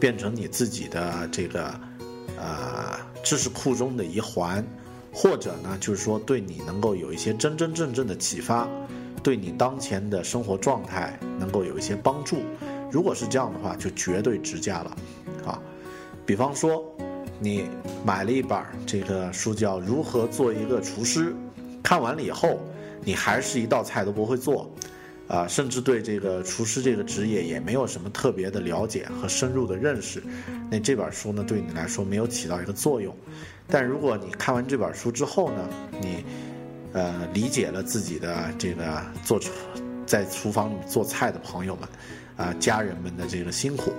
[0.00, 1.80] 变成你自己的这个
[2.38, 4.64] 呃知识库中的一环，
[5.12, 8.68] 或者呢就是说对你能够有一些真真正正的启发，
[9.22, 12.42] 对你当前的生活状态能够有一些帮助。
[12.90, 14.96] 如果是这样的话，就绝对值价了，
[15.46, 15.58] 啊，
[16.26, 16.84] 比方说
[17.38, 17.66] 你
[18.04, 21.30] 买了一本这个书叫《如何做一个厨师》。
[21.82, 22.60] 看完了以后，
[23.02, 24.70] 你还是一道菜都不会做，
[25.32, 30.22] 啊，甚至对这个厨师这个职业也没有什么特别的了解和深入的认识，
[30.70, 33.16] 那这本书呢，对你来说没有起到一个作用。
[33.66, 35.66] 但如果你看完这本书之后呢，
[36.02, 36.22] 你，
[36.92, 39.40] 呃，理解了自己的这个做
[40.04, 41.88] 在厨房里做菜的朋友们，
[42.36, 43.90] 啊，家人们的这个辛苦，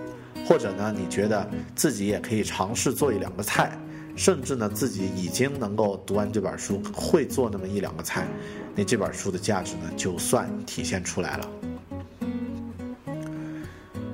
[0.45, 3.75] 或者呢，你觉得自己也可以尝试做一两个菜。
[4.15, 8.27] 甚至呢，自己已经能够读完这本书，会做那么一两个菜，
[8.75, 11.49] 那这本书的价值呢，就算体现出来了。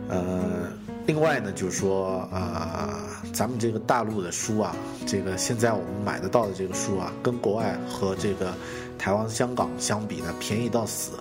[0.10, 0.72] 呃，
[1.06, 3.00] 另外呢，就是说，呃，
[3.32, 8.54] 咱们这个大陆的书啊，这个现在我们买得到的这个书啊，跟国外和这个
[8.98, 11.12] 台湾、香港相比呢，便宜到死，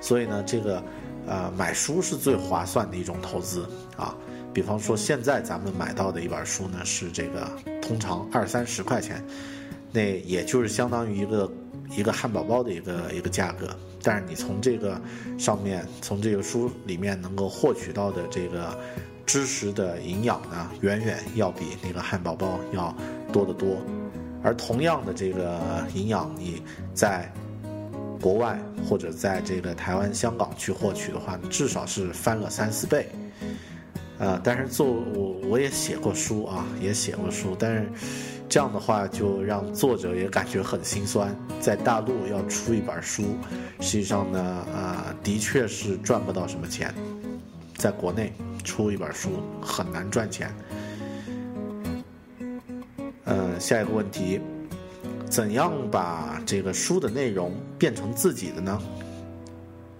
[0.00, 0.82] 所以呢，这个
[1.26, 4.16] 呃，买书是最划算的一种投资啊。
[4.52, 7.48] 比方说，现在咱们买到的一本书呢，是这个
[7.80, 9.22] 通常二三十块钱，
[9.92, 11.48] 那也就是相当于一个
[11.96, 13.68] 一个汉堡包的一个一个价格。
[14.02, 15.00] 但是你从这个
[15.38, 18.78] 上面，从这个书里面能够获取到的这个
[19.26, 22.94] 知识的营养呢，远远要比那个汉堡包要
[23.32, 23.76] 多得多。
[24.42, 25.60] 而同样的这个
[25.94, 26.62] 营养，你
[26.94, 27.30] 在
[28.22, 33.06] 国外或者在这个台湾、香港去获取的话，至少是翻了三四倍。
[34.18, 37.90] 呃，但是做我我也写过书啊，也写过书，但是
[38.48, 41.34] 这样的话就让作者也感觉很心酸。
[41.60, 43.34] 在大陆要出一本书，
[43.80, 46.94] 实际上呢，呃，的确是赚不到什么钱。
[47.74, 48.32] 在国内
[48.62, 50.54] 出一本书很难赚钱。
[53.24, 54.40] 呃，下一个问题，
[55.28, 58.80] 怎样把这个书的内容变成自己的呢？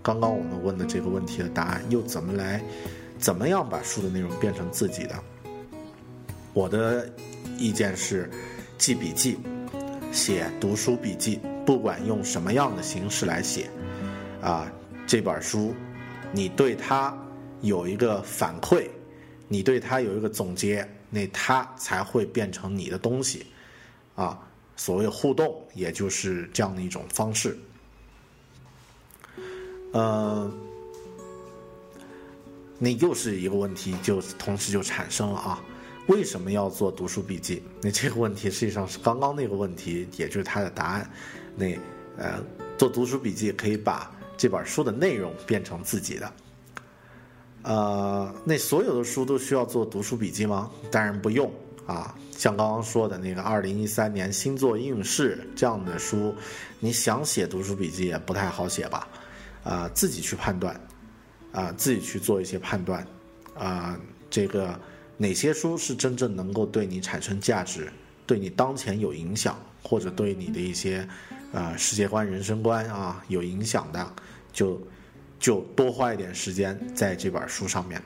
[0.00, 2.62] 刚刚我们问的这个问题的答案又怎么来？
[3.18, 5.14] 怎么样把书的内容变成自己的？
[6.52, 7.08] 我的
[7.56, 8.28] 意见是，
[8.76, 9.38] 记笔记，
[10.12, 13.70] 写读书笔记，不管用什么样的形式来写，
[14.42, 14.70] 啊，
[15.06, 15.74] 这本书，
[16.32, 17.16] 你对它
[17.60, 18.88] 有一个反馈，
[19.48, 23.46] 你对它有一个总结，那它才会变成你的东西，
[24.16, 24.40] 啊，
[24.76, 27.56] 所谓互动，也就是这样的一种方式，
[29.92, 30.50] 呃。
[32.82, 35.62] 那又是一个问题，就同时就产生了啊，
[36.10, 37.62] 为什么要做读书笔记？
[37.80, 41.08] 那这个问题实际上是刚刚那个问题，也就是它的答案。
[41.54, 41.66] 那
[42.16, 42.42] 呃，
[42.76, 46.32] 做读书笔记可以把这本书的内容变成自己的。
[47.62, 50.68] 呃，那所有的书都需要做读书笔记吗？
[50.90, 51.48] 当然不用
[51.86, 52.12] 啊。
[52.36, 56.34] 像刚刚说的那个二零一三年星座运势这样的书，
[56.80, 59.06] 你想写读书笔记也不太好写吧？
[59.62, 60.74] 啊，自己去判断。
[61.52, 63.04] 啊，自己去做一些判断，
[63.58, 63.98] 啊，
[64.30, 64.78] 这个
[65.20, 67.92] 哪些书是真正能够对你产生价值，
[68.26, 71.06] 对你当前有影响，或者对你的一些
[71.52, 74.14] 呃世界观、人生观啊有影响的，
[74.50, 74.80] 就
[75.38, 78.02] 就多花一点时间在这本书上面。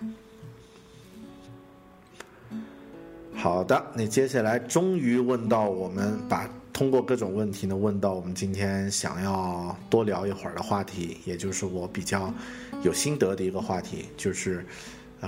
[3.32, 6.50] 好的，那接下来终于问到我们把。
[6.74, 12.34] 通过各种问题呢，问到我们今天想要多聊一会儿的话题，也就是我比较
[12.82, 14.66] 有心得的一个话题，就是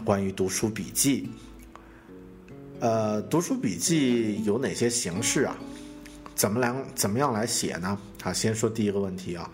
[0.05, 1.31] 关于读书笔记。
[2.79, 5.57] 呃，读书笔记有哪些形式啊？
[6.35, 7.99] 怎么来怎么样来写呢？
[8.23, 9.51] 啊，先说第一个问题啊，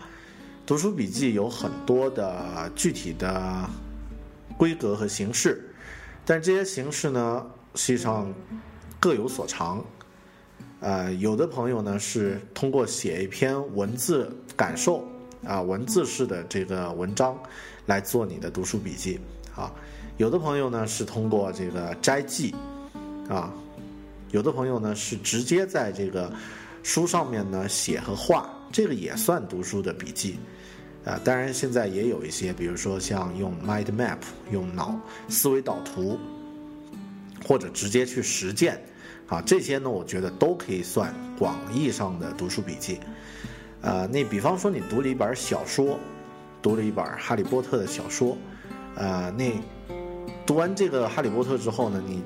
[0.65, 3.69] 读书笔记有很多的具体的
[4.57, 5.73] 规格和形式，
[6.25, 8.31] 但这些形式呢，实际上
[8.99, 9.83] 各有所长。
[10.81, 15.07] 呃，有的朋友呢是通过写一篇文字感受
[15.45, 17.41] 啊，文字式的这个文章
[17.85, 19.17] 来做你的读书笔记
[19.55, 19.73] 啊。
[20.17, 22.53] 有的朋友呢是通过这个摘记
[23.29, 23.53] 啊，
[24.31, 26.31] 有的朋友呢是直接在这个
[26.83, 30.37] 书上面呢写和画，这个也算读书的笔记
[31.05, 31.19] 啊。
[31.23, 34.17] 当然，现在也有一些，比如说像用 mind map
[34.51, 34.99] 用脑
[35.29, 36.19] 思维导图，
[37.45, 38.81] 或者直接去实践。
[39.27, 42.99] 啊，这些呢，我觉得都可以算广义上的读书笔记。
[43.81, 45.97] 呃，那比方说你读了一本小说，
[46.61, 48.37] 读了一本《哈利波特》的小说，
[48.95, 49.51] 呃，那
[50.45, 52.21] 读完这个《哈利波特》之后呢，你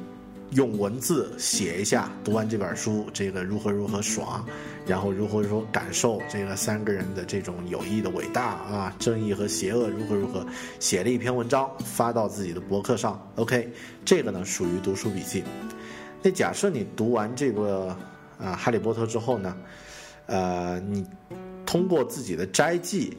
[0.52, 4.46] 用文字写一下读完这本书这个如何如何爽，
[4.86, 10.46] 然后如何如何感受这个三个人的这种友谊的伟大啊，正义和邪恶如何如何，
[10.80, 13.22] 写了一篇文章发到自己的博客上。
[13.36, 13.70] OK，
[14.06, 15.44] 这个呢属于读书笔记。
[16.24, 17.90] 那假设你读完这个
[18.40, 19.58] 啊《哈利波特》之后呢，
[20.28, 21.06] 呃，你
[21.66, 23.18] 通过自己的斋记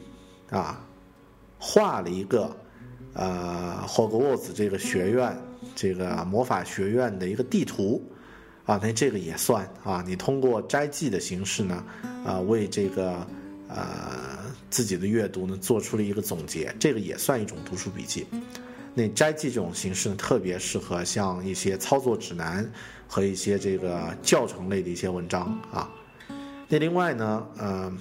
[0.49, 0.83] 啊，
[1.59, 2.57] 画了一个
[3.13, 5.37] 呃霍格沃兹这个学院。
[5.75, 8.01] 这个魔法学院的一个地图，
[8.65, 10.03] 啊，那这个也算啊。
[10.05, 11.83] 你通过斋记的形式呢，
[12.25, 13.27] 啊，为这个
[13.67, 14.39] 呃
[14.69, 18.25] 自己的阅读呢做出了一个总结，这个也算一种读书笔记。
[18.93, 22.69] 那斋记这种形式呢，特别适合像一些操作指南
[23.07, 25.89] 和一些这个教程类的一些文章啊。
[26.67, 27.93] 那另外呢，呃，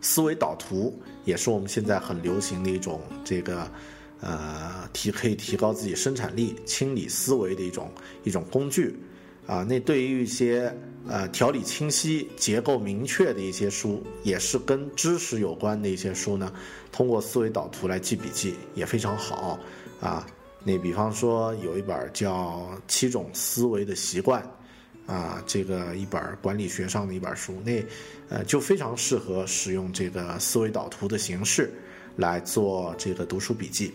[0.00, 3.70] 思维导图也是我们现在很流行的一种这个。
[4.20, 7.88] 呃，提可以提高自己生产力、清理思维的一种
[8.24, 8.98] 一种工具，
[9.46, 10.74] 啊，那对于一些
[11.06, 16.52] 呃条理清晰、结构明确的一些书，也是跟知识有关的一些书呢，
[16.90, 19.56] 通过思维导图来记笔记也非常好，
[20.00, 20.26] 啊，
[20.64, 24.42] 那比方说有一本叫《七种思维的习惯》，
[25.12, 27.80] 啊，这个一本管理学上的一本书，那
[28.28, 31.72] 呃就非常适合使用这个思维导图的形式
[32.16, 33.94] 来做这个读书笔记。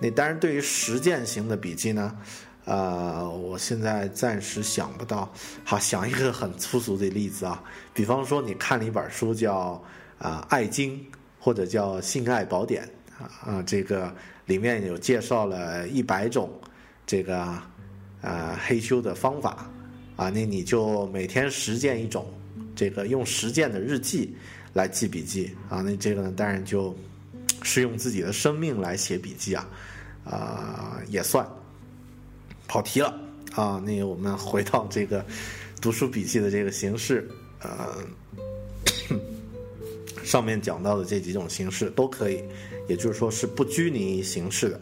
[0.00, 2.16] 那当然，对于实践型的笔记呢，
[2.64, 5.32] 呃，我现在暂时想不到。
[5.64, 9.82] 好，想一个很粗俗的例子啊，比方说你看了一本书叫
[10.18, 10.96] 啊《爱经》，
[11.38, 12.88] 或者叫《性爱宝典》
[13.22, 14.14] 啊啊，这个
[14.46, 16.50] 里面有介绍了一百种
[17.06, 17.38] 这个
[18.20, 19.68] 啊黑修的方法。
[20.16, 22.26] 啊，那你就每天实践一种，
[22.74, 24.34] 这个用实践的日记
[24.72, 25.54] 来记笔记。
[25.68, 26.92] 啊，那这个呢，当然就
[27.62, 29.68] 是用自己的生命来写笔记啊。
[30.24, 31.46] 啊，也算
[32.66, 33.18] 跑题了
[33.54, 33.82] 啊！
[33.82, 35.24] 那个，我们回到这个
[35.80, 37.26] 读书笔记的这个形式，
[37.62, 37.96] 呃，
[40.22, 42.44] 上面讲到的这几种形式都可以，
[42.88, 44.78] 也就是说是不拘泥形式的。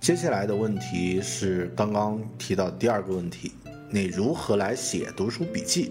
[0.00, 3.52] 接下来的问题是刚刚提到第二个问题，
[3.96, 5.90] 你如何来写读书笔记？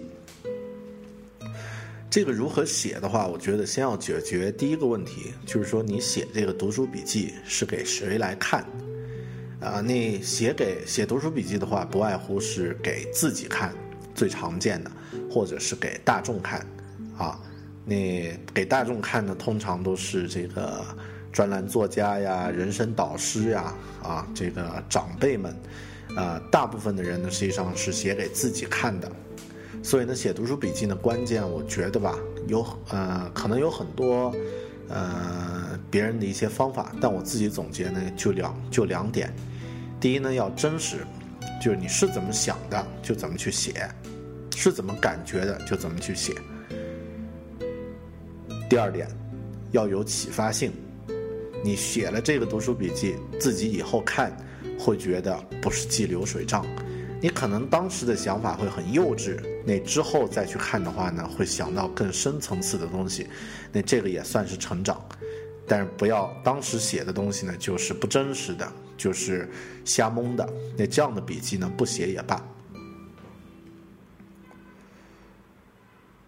[2.08, 8.64] 这个如何写的话，我觉得先要解决第一个问题，就是说你写这个读书笔记是给谁来看？
[9.60, 13.74] 啊，那写给写读书笔记的话，不外乎是给自己看，
[14.14, 14.90] 最常见的，
[15.28, 16.64] 或者是给大众看。
[17.18, 17.36] 啊，
[17.84, 20.80] 那给大众看的，通常都是这个
[21.32, 25.52] 专栏作家呀、人生导师呀、啊这个长辈们，
[26.16, 29.10] 呃，大部分的人呢，实际上是写给自己看的。
[29.82, 34.34] 所以呢，写读书笔记呢，关键我觉得吧，有呃，可能有很多
[34.88, 39.32] 呃别人的一些方法，但我自己总结呢，就两就两点。
[40.00, 41.06] 第一呢，要真实，
[41.62, 43.88] 就是你是怎么想的就怎么去写，
[44.56, 46.34] 是怎么感觉的就怎么去写。
[48.68, 49.06] 第二点，
[49.70, 50.72] 要有启发性，
[51.62, 54.36] 你写了这个读书笔记，自己以后看
[54.78, 56.64] 会觉得不是记流水账。
[57.20, 63.26] 你可能当时的想法会很幼稚，那之后再去看的话呢，会想到更深层次的东西，
[63.72, 65.02] 那这个也算是成长，
[65.66, 69.48] 但是不要当时写的东西呢，就是不真实的，就是
[69.84, 70.46] 瞎蒙的，
[70.76, 72.46] 那这样的笔记呢，不写也罢。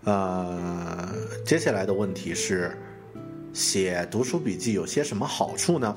[0.05, 2.77] 呃，接下来的问题是，
[3.53, 5.95] 写读书笔记有些什么好处呢？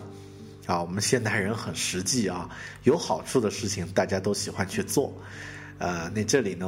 [0.71, 2.49] 啊，我们现代人很实际啊，
[2.83, 5.13] 有好处的事情大家都喜欢去做。
[5.79, 6.65] 呃，那这里呢，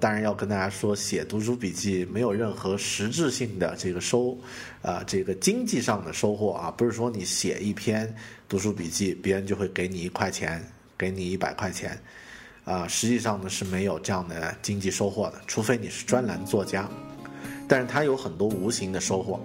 [0.00, 4.36] 当然要跟大家说，写读书笔记没有任何实质性的这个收，
[4.82, 8.12] 啊，这个经济上的收获啊，不是说你写一篇
[8.48, 10.60] 读书笔记，别人就会给你一块钱，
[10.98, 11.96] 给你一百块钱，
[12.64, 16.88] 啊，实际上呢是没有这样的经济收获的，除非你是专栏作家，
[17.68, 19.40] 但是它有很多无形的收获，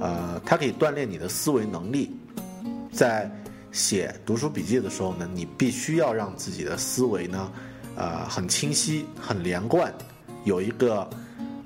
[0.00, 2.16] 呃，它可以锻炼你的思维能力。
[2.96, 3.30] 在
[3.72, 7.52] 写读书笔记的时候呢，你必须要让自己的思维呢，
[7.94, 9.92] 呃，很清晰、很连贯，
[10.44, 11.06] 有一个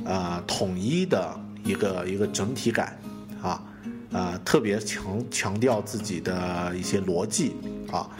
[0.04, 2.98] 呃统一的一个一个整体感，
[3.40, 3.62] 啊，
[4.10, 7.54] 呃，特别强强调自己的一些逻辑
[7.92, 8.10] 啊。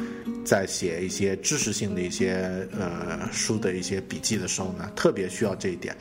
[0.45, 5.97] 在写一些知识性的一些呃书的一些笔记的时候呢，特别需要这一点。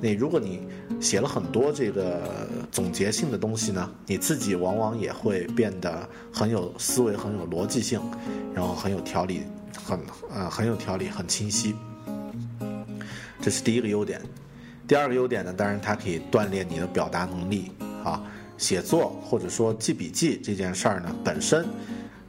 [0.00, 0.66] 那如果你
[1.00, 8.00] 写了很多这个总结性的东西呢，你自己往往也会变得很有思维、很有逻辑性，
[8.54, 9.42] 然后很有条理，
[9.82, 9.98] 很
[10.30, 11.74] 呃很有条理、很清晰。
[13.40, 14.20] 这是第一个优点。
[14.86, 17.70] 第二个优点呢，当然它可以锻炼你的表达能力
[18.02, 18.22] 啊。
[18.56, 21.66] 写作或者说记笔记这件事儿呢，本身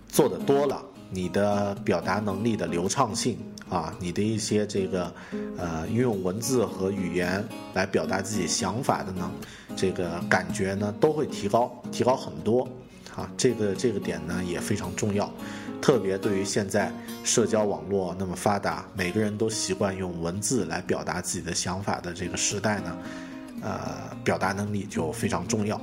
[0.08, 0.84] 做的多了，
[1.16, 3.38] 你的表达能力的流畅性
[3.70, 5.10] 啊，你的一些这个
[5.58, 7.42] 呃运用文字和语言
[7.74, 9.32] 来表达自己想法的呢，
[9.78, 12.68] 这个感觉呢都会提高，提高很多
[13.16, 13.32] 啊。
[13.38, 15.32] 这个这个点呢也非常重要，
[15.82, 16.92] 特别对于现在
[17.24, 22.98] 社交网络那么发达，每个人都习惯用文字来表达自己的想法的这个时代呢，
[23.62, 23.80] 呃，
[24.22, 25.80] 表达能力就非常重要。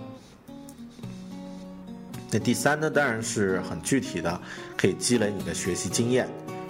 [2.34, 4.40] 那第三呢，当然是很具体的，
[4.74, 6.26] 可以积累你的学习经验。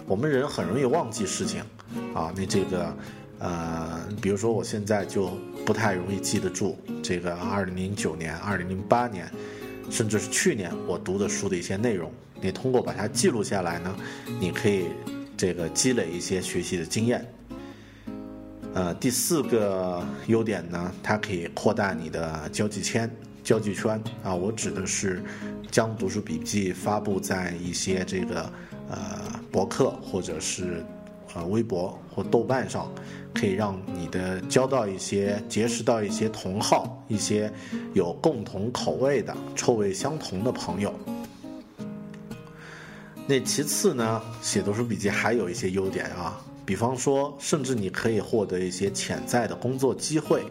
[0.09, 1.61] 我们人很容易忘记事情，
[2.13, 2.97] 啊，那这个，
[3.39, 5.31] 呃，比如说我现在就
[5.65, 9.31] 不太容易记得住这个二零零九年、二零零八年，
[9.89, 12.11] 甚至是去年我读的书的一些内容。
[12.41, 13.97] 你通过把它记录下来呢，
[14.41, 14.87] 你可以
[15.37, 17.25] 这个积累一些学习的经验。
[18.75, 23.09] 呃，第四个优点呢，它可以扩大你的交际圈。
[23.43, 25.23] 交际圈啊，我指的是
[25.71, 28.53] 将读书笔记发布在一些这个
[28.89, 30.85] 呃博客或者是
[31.35, 32.89] 呃微博或豆瓣上，
[33.35, 37.53] 可以让你的交到一些结识到一些同好，一些
[37.95, 40.95] 有共同口味的、臭味相同的朋友。
[43.27, 50.45] 那其次呢，写读书笔记还有一些优点啊，比方说，甚至你可以获得一些潜在的工作机会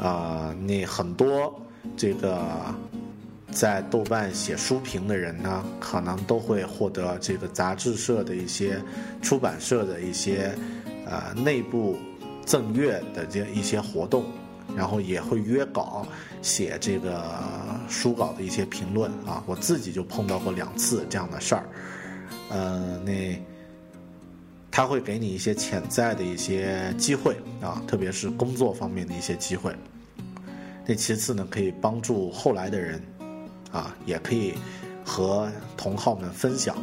[0.00, 1.61] 啊，那很多。
[1.96, 2.42] 这个
[3.50, 8.80] 在豆瓣写书评的人呢，可能都会获得这个杂志社的一些、
[9.20, 10.54] 出版社的一些
[11.06, 11.96] 呃内部
[12.46, 14.24] 赠阅的这一些活动，
[14.76, 16.06] 然后也会约稿
[16.40, 17.24] 写这个
[17.88, 19.42] 书稿的一些评论啊。
[19.46, 21.64] 我自己就碰到过两次这样的事儿，
[22.48, 23.38] 呃，那
[24.70, 29.74] 他会给你一些潜在的一些机会啊，特别是工作方面的一些机会。
[30.92, 33.02] 那其次呢，可以帮助后来的人，
[33.70, 34.52] 啊，也可以
[35.02, 36.76] 和同好们分享。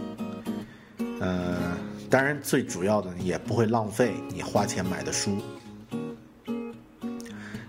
[1.20, 1.78] 呃，
[2.10, 5.38] 当然最主要的也不会浪费你花钱买的书。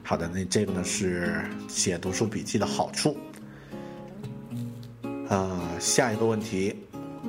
[0.02, 3.18] 好的，那这个呢是写读书笔记的好处。
[5.28, 6.74] 啊，下一个问题，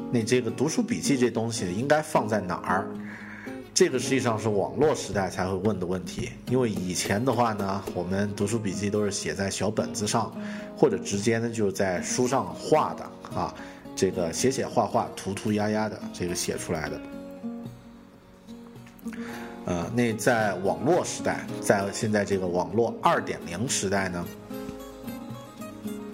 [0.09, 2.87] 那这个读书笔记这东西应该放在哪儿？
[3.81, 10.31] 这个实际上是网络时代才会问的问题，因为以前的话呢，我们读书笔记都是写在小本子上，
[10.77, 13.03] 或者直接呢就在书上画的
[13.35, 13.51] 啊，
[13.95, 17.01] 这个写写画画、涂涂鸦鸦的这个写出来的。
[19.65, 24.23] 呃，那在网络时代，在现在这个网络二点零时代呢，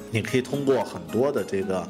[0.09, 1.85] 你可以通过很多的这个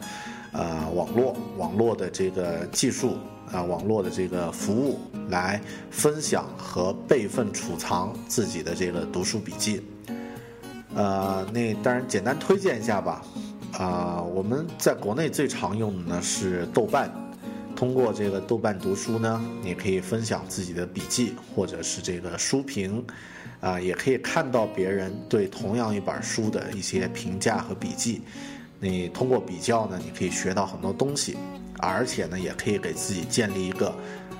[0.54, 3.16] 呃网络网络的这个技术。
[3.50, 5.00] 啊，网络的这个服务
[5.30, 5.62] 来
[5.92, 9.82] 分享和备份储藏自己的这个读书笔记。
[10.96, 13.24] 呃，那当然简单推荐一下吧。
[13.78, 17.12] 啊，我们在国内最常用的呢是豆瓣，
[17.76, 23.06] 通过这个豆瓣读书呢，你可以分享自己的笔记或者是这个书评，
[23.60, 28.22] 啊，也可以看到别人对同样一本书的一些评价和笔记。
[28.80, 31.38] 你通过比较呢，你可以学到很多东西。
[31.80, 33.94] 而且呢，也可以给自己建立一个，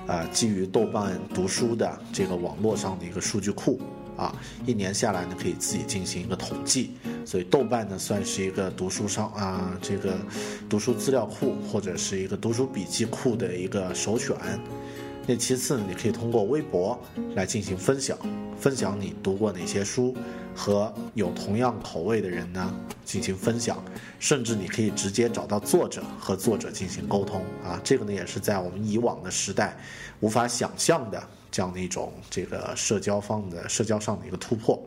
[0.08, 3.78] 呃，基于豆瓣读书的这个网络上的一个数据库
[4.16, 4.34] 啊，
[4.66, 6.92] 一年下来呢，可以自己进行一个统计。
[7.26, 10.16] 所以豆瓣呢，算是一个读书上啊，这个
[10.66, 14.34] 读书资料库或者是一个读书笔记库的一个首选。
[15.26, 16.98] 那其次呢，你可以通过微博
[17.34, 18.16] 来进行分享，
[18.58, 20.16] 分享你读过哪些书。
[20.58, 23.80] 和有同样口味的人呢进行分享，
[24.18, 29.76] 甚至你可以直接找到作者和作者进行沟通啊，这个呢也是在我们以往的时代
[30.18, 34.82] 无法想象的这样的一种这个社交方的社交上的一个突破。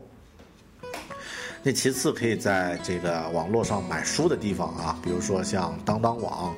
[1.63, 6.53] 那其次可以在这个网络上买书的地方啊，比如说像当当网、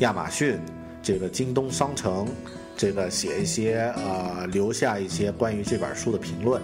[0.00, 0.60] 亚马逊、
[1.02, 2.28] 这个京东商城，
[2.76, 6.60] 这个写一些呃留下一些关于这本书的评论。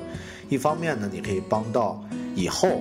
[0.48, 2.02] 一方面呢，你可以帮到
[2.34, 2.80] 以后，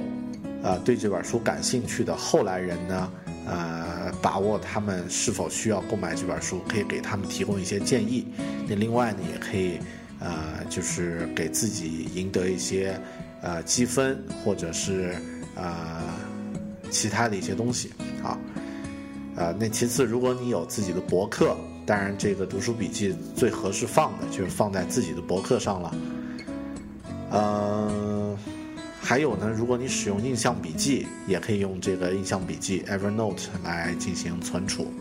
[0.61, 3.11] 呃，对这本书感兴趣的后来人呢，
[3.45, 8.25] 呃，把握他们是否需要购买这本书，可以给他们提供一些建议。
[8.67, 9.79] 那另外呢，也可以，
[10.19, 12.99] 呃，就是给自己赢得一些，
[13.41, 15.15] 呃，积分或者是
[15.55, 16.01] 呃
[16.89, 17.91] 其他的一些东西
[18.23, 18.37] 啊。
[19.35, 25.93] 呃，那其次，如果你有自己的博客，当然这个读书笔记最合适放的就是放在自己的博客上了。
[27.33, 28.37] 呃，
[29.01, 34.93] 还有呢，如果你使用印象笔记，也可以用这个印象笔记 Evernote 来进行存储。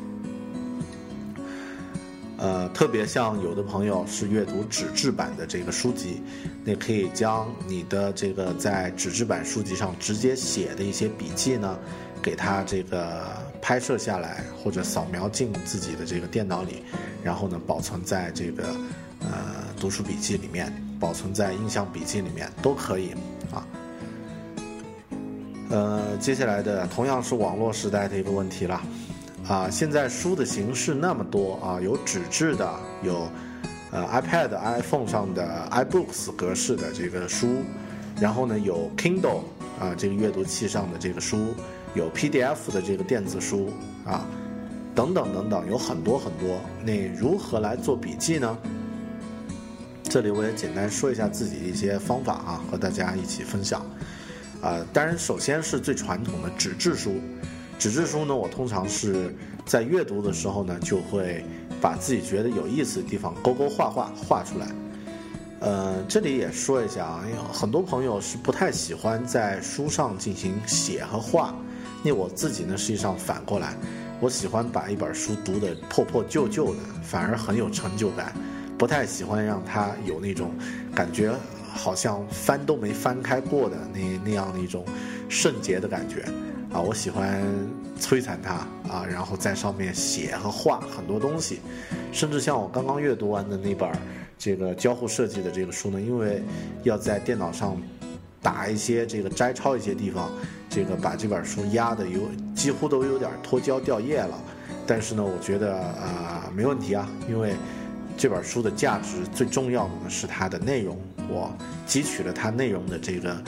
[2.39, 6.23] 呃，特别像有的朋友是阅读纸质版的这个书籍，
[6.65, 11.79] 那可以将你的这个在纸质版书籍上直接写的一些笔记呢，
[12.23, 13.29] 给它这个
[13.61, 16.83] 拍摄下来或者扫描进自己的这个电脑里，
[17.23, 18.75] 然后呢保存在这个
[19.31, 23.11] 呃读书笔记里面，保存在印象笔记里面都可以
[23.53, 23.67] 啊。
[25.71, 28.81] 呃，接下来的同样是网络时代的一个问题了。
[29.49, 32.71] 啊，现在书的形式那么多啊，有纸质的，
[33.03, 33.27] 有
[33.91, 37.63] 呃 iPad、iPhone 上的 iBooks 格式的这个书，
[38.21, 39.41] 然后呢有 Kindle
[39.81, 41.55] 啊这个阅读器上的这个书，
[41.95, 43.73] 有 PDF 的这个电子书
[44.05, 44.25] 啊，
[44.95, 46.61] 等等等等，有很多很多。
[46.85, 48.57] 那如何来做笔记呢？
[50.13, 53.81] 这里我也简单说一下自己的一些方法啊，和大家一起分享。
[54.61, 57.15] 啊，当然首先是最传统的纸质书。
[57.79, 59.35] 纸质书呢，我通常是
[59.65, 61.43] 在阅读的时候呢，就会
[61.81, 64.67] 把自己觉得有意思的地方勾勾画画画出来。
[65.61, 71.55] 呃，这里也说一下啊，因为很多朋友是不太喜欢在书上进行写和画。
[72.03, 73.75] 那我自己呢，实际上反过来，
[74.21, 78.35] 我喜欢把一本书读得破破旧旧的，反而很有成就感。
[78.83, 80.51] 不太喜欢让它有那种
[80.93, 81.33] 感觉，
[81.73, 84.85] 好像翻都没翻开过的那那样的一种
[85.29, 86.25] 圣洁的感觉。
[86.73, 87.41] 啊，我喜欢
[88.01, 88.55] 摧残它
[88.93, 91.61] 啊，然后在上面写和画很多东西，
[92.11, 93.89] 甚至像我刚刚阅读完的那本
[94.37, 96.43] 这个交互设计的这个书呢，因为
[96.83, 97.81] 要在电脑上
[98.43, 100.29] 打一些这个摘抄一些地方，
[100.69, 102.19] 这个把这本书压的有
[102.53, 104.37] 几乎都有点脱胶掉页了，
[104.89, 107.55] 但是呢，我觉得啊没问题啊，因为
[108.17, 110.99] 这本书的价值最重要的呢是它的内容，
[111.29, 111.51] 我
[111.87, 113.43] 汲取了它内容的这个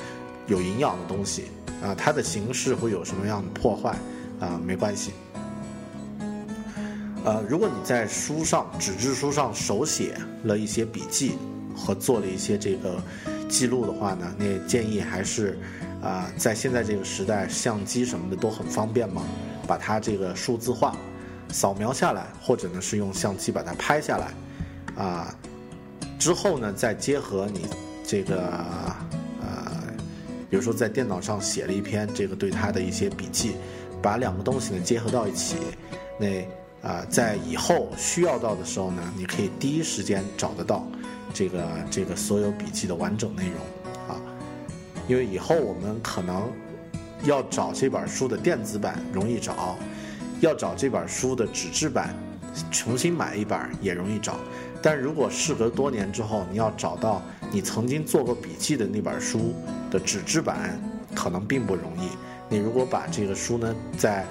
[0.46, 1.44] 有营养的东西。
[1.82, 3.94] 啊，它的形式会有什么样的破坏？
[4.40, 5.12] 啊，没关系。
[7.24, 11.36] 呃，如果你在书上纸质书上手写了一些笔记
[11.76, 13.02] 和做了一些这个
[13.48, 15.58] 记录的话呢，那建议还是
[16.02, 19.22] 啊，在现在这个时代，相机什么的都很方便嘛，
[19.66, 20.94] 把它这个数字化，
[21.50, 24.28] 扫描下来，或者呢是用相机把它拍下来，
[24.96, 25.34] 啊，
[26.18, 27.66] 之后呢再结合你
[28.06, 28.48] 这个
[29.40, 29.72] 呃。
[30.50, 33.56] 比如说，在电脑上写了一篇这个对他的一些笔记，
[34.00, 35.56] 把两个东西呢结合到一起，
[36.16, 40.86] 那啊，在以后需要到的时候呢，你可以第一时间找得到
[41.32, 43.56] 这个这个所有笔记的完整内容
[44.08, 44.20] 啊。
[45.08, 46.48] 因为以后我们可能
[47.24, 49.76] 要找这本书的电子版容易找，
[50.38, 52.14] 要找这本书的纸质版
[52.70, 54.36] 重新买一本也容易找，
[54.84, 59.54] 但如果事隔多年之后，你要找到你曾经做过笔记的那本书。
[59.90, 60.76] 的纸质版
[61.14, 62.08] 可能并不容易。
[62.48, 64.26] 你如果把这个书呢，在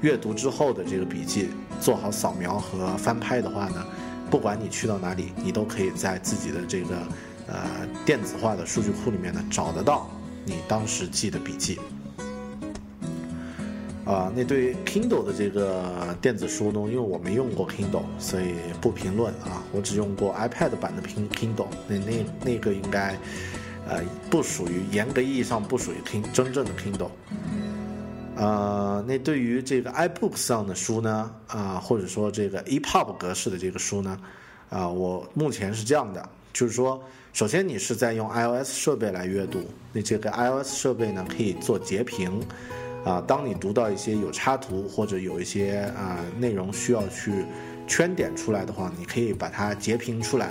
[0.00, 1.48] 阅读之后的这个笔记
[1.80, 3.84] 做好扫描和翻拍的话呢，
[4.30, 6.96] 不管你去到哪里，你都可以在自己的这个
[7.48, 7.56] 呃
[8.06, 10.08] 电子化的数据库里面呢找得到
[10.44, 11.80] 你当时记的笔记。
[14.08, 19.62] 啊，那对于 Kindle 的这个电子书呢，因为我没用过 Kindle，所以不评论啊。
[19.72, 23.14] 我只用过 iPad 版的 Kindle，那那那个应该。
[23.90, 27.08] 呃，不属于严格意义上不属于 King 真正的 Kindle。
[28.36, 34.20] 呃，那对于这个 iBook 上的书呢，啊，或者说这个 EPUB 格式的这个书呢，
[34.68, 37.02] 啊，我目前是这样的，就是说，
[37.32, 42.42] 首先你是在用 iOS 设备来阅读，那这个 iOS 设备呢可以做截屏，
[43.08, 47.32] 啊，当你读到一些有插图或者有一些啊内容需要去
[47.86, 50.50] 圈点出来的话，你可以把它截屏出来。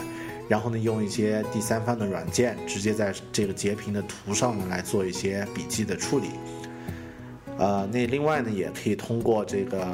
[0.49, 6.29] 然后呢，用一些第三方的软件，直接在这个截屏的图上面来做一些笔记的处理。
[7.59, 9.85] 呃，那另外呢，也可以通过这个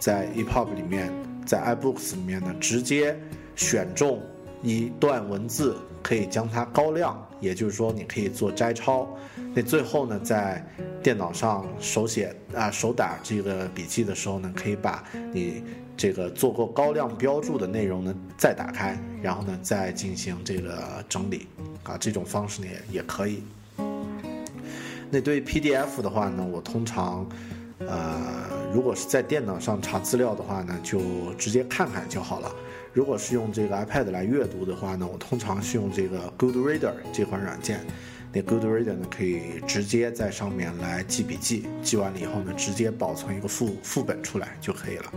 [0.00, 1.12] 在 EPUB 里面，
[1.46, 3.16] 在 iBooks 里面呢，直接
[3.54, 4.20] 选中
[4.62, 9.06] 一段文字，可以将它高亮，也就是说，你可以做摘抄。
[9.52, 10.66] 那最后呢，在
[11.02, 15.62] 电脑上手写啊手打这个笔记的时候呢，可以把你。
[15.94, 21.46] 这个做过高亮标注的内容呢，再打开，然后呢，再进行这个整理，
[21.84, 23.42] 啊，这种方式呢也也可以。
[25.10, 27.28] 那对 PDF 的话呢，我通常，
[27.88, 31.00] 呃，如果是在电脑上查资料的话呢，就
[31.38, 32.54] 直接看看就好了。
[32.92, 37.80] 如果是用这个 iPad 来阅读的话呢，我通常是用这个 Good Reader 这款软件。
[38.32, 45.12] 那 Good Reader 呢，可以直接在上面来记笔记，记完了以后呢，直接保存一个副副本出来就可以了。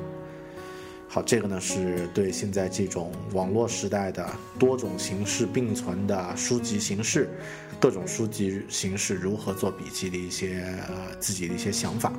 [1.08, 4.28] 好，这个呢是对现在这种网络时代的
[4.60, 7.30] 多种形式并存的书籍形式，
[7.80, 12.12] 各种书籍形式如何做笔记的一些呃自己的一些想法。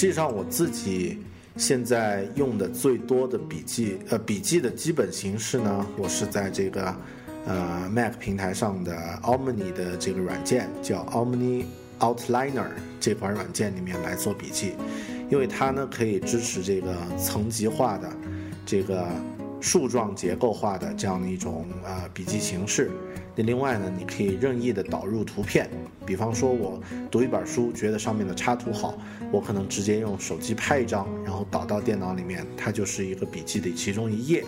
[0.00, 1.18] 实际上，我自己
[1.56, 6.94] 现在用的最多的笔记，呃，笔记的基本形式呢，我是在这个
[7.44, 11.64] 呃 Mac 平台上的 Omni 的这个软件，叫 Omni
[11.98, 12.68] Outliner
[13.00, 14.74] 这款软件里面来做笔记，
[15.32, 18.08] 因为它呢可以支持这个层级化的
[18.64, 19.04] 这个
[19.60, 22.90] 树状结构化的这样的一种啊笔记形式。
[23.34, 25.70] 那另外呢，你可以任意的导入图片，
[26.04, 26.80] 比方说我
[27.10, 28.98] 读一本书，觉得上面的插图好，
[29.30, 34.44] 我可能直接用手机拍一张，然后导到电脑里面，它就是一个笔记的其中一页。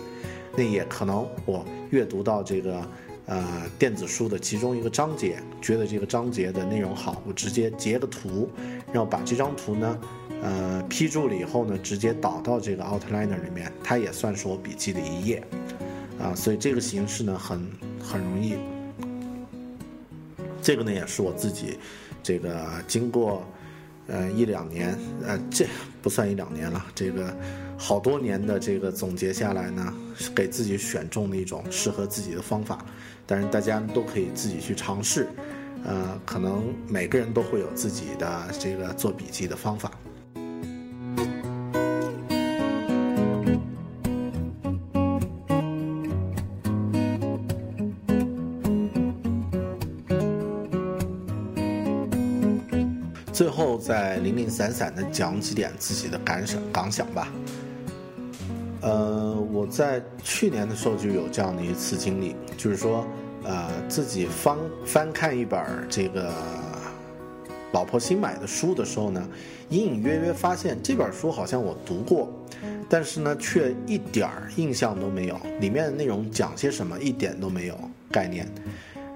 [0.57, 2.85] 那也可能我阅读到这个
[3.27, 8.49] 呃电子书的其中一个章节，觉得这个章节的内容好，我直接截个图，
[8.87, 9.97] 然后把这张图呢
[10.41, 15.43] 呃批注了以后呢，直接导到这个 Outliner 里面，它也算是我笔记的一页
[16.19, 16.33] 啊。
[16.35, 17.65] 所以这个形式呢很
[18.01, 18.55] 很容易。
[20.61, 21.79] 这个呢也是我自己，
[22.21, 23.43] 这个经过，
[24.07, 25.65] 呃一两年，呃这
[26.01, 27.35] 不算一两年了，这个
[27.77, 29.91] 好多年的这个总结下来呢，
[30.35, 32.85] 给自己选中的一种适合自己的方法，
[33.25, 35.27] 但是大家都可以自己去尝试，
[35.83, 39.91] 呃可能每个人都会有自己的这个做笔记的方法。
[53.41, 57.27] 最后再零零散散的讲几点自己的感想感想吧。
[58.81, 63.03] 呃，我在去年的时候就有这样的一次经历，就是说，
[63.43, 66.31] 呃，自己翻翻看一本这个
[67.71, 69.27] 老婆新买的书的时候呢，
[69.69, 72.31] 隐隐约约发现这本书好像我读过，
[72.87, 77.75] 但是呢，却一点儿印象都没有，里面的内容讲些什么一点都没有
[78.11, 78.47] 概念。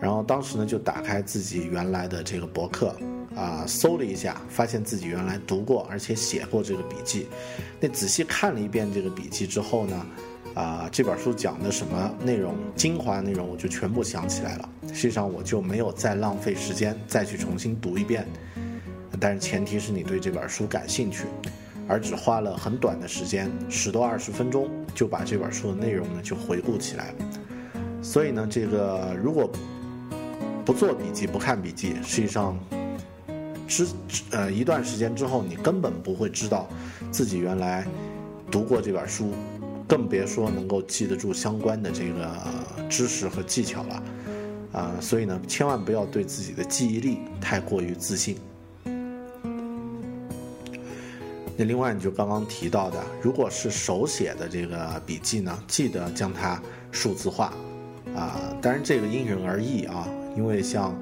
[0.02, 2.96] 然后当时呢，就打开自己原来的这个博客。
[3.36, 7.28] 啊，搜了一下，发现自己原来读过，而且写过这个笔记。
[7.82, 10.06] 那仔细看了一遍这个笔记之后呢，
[10.54, 14.70] 啊，这本书讲的什么内容，精华内容我就全部想起来了。
[14.94, 18.26] 实际上我就没有再浪费时间再去重新读一遍，
[19.20, 21.26] 但是前提是你对这本书感兴趣，
[21.90, 27.16] 而只花了很短的时间，十多二十分钟就把这本书的内容呢就回顾起来了。
[28.02, 29.52] 所以呢，这个如果
[30.64, 32.58] 不做笔记、不看笔记，实际上。
[33.68, 33.88] 之
[34.32, 36.68] 呃一段时间之后，你根本不会知道
[37.11, 37.86] 自己原来
[38.51, 39.32] 读过这本书，
[39.88, 42.32] 更别说能够记得住相关的这个
[42.89, 44.03] 知识和技巧了
[44.72, 44.91] 啊！
[45.01, 48.38] 所以呢，千万不要对自己的记忆力太过于自信。
[51.57, 56.61] 那另外，你就刚刚提到的，如果是手写的这个笔记呢，记得将它
[56.91, 57.53] 数字化
[58.16, 58.39] 啊！
[58.61, 60.07] 当然，这个因人而异啊，
[60.38, 60.93] 因为像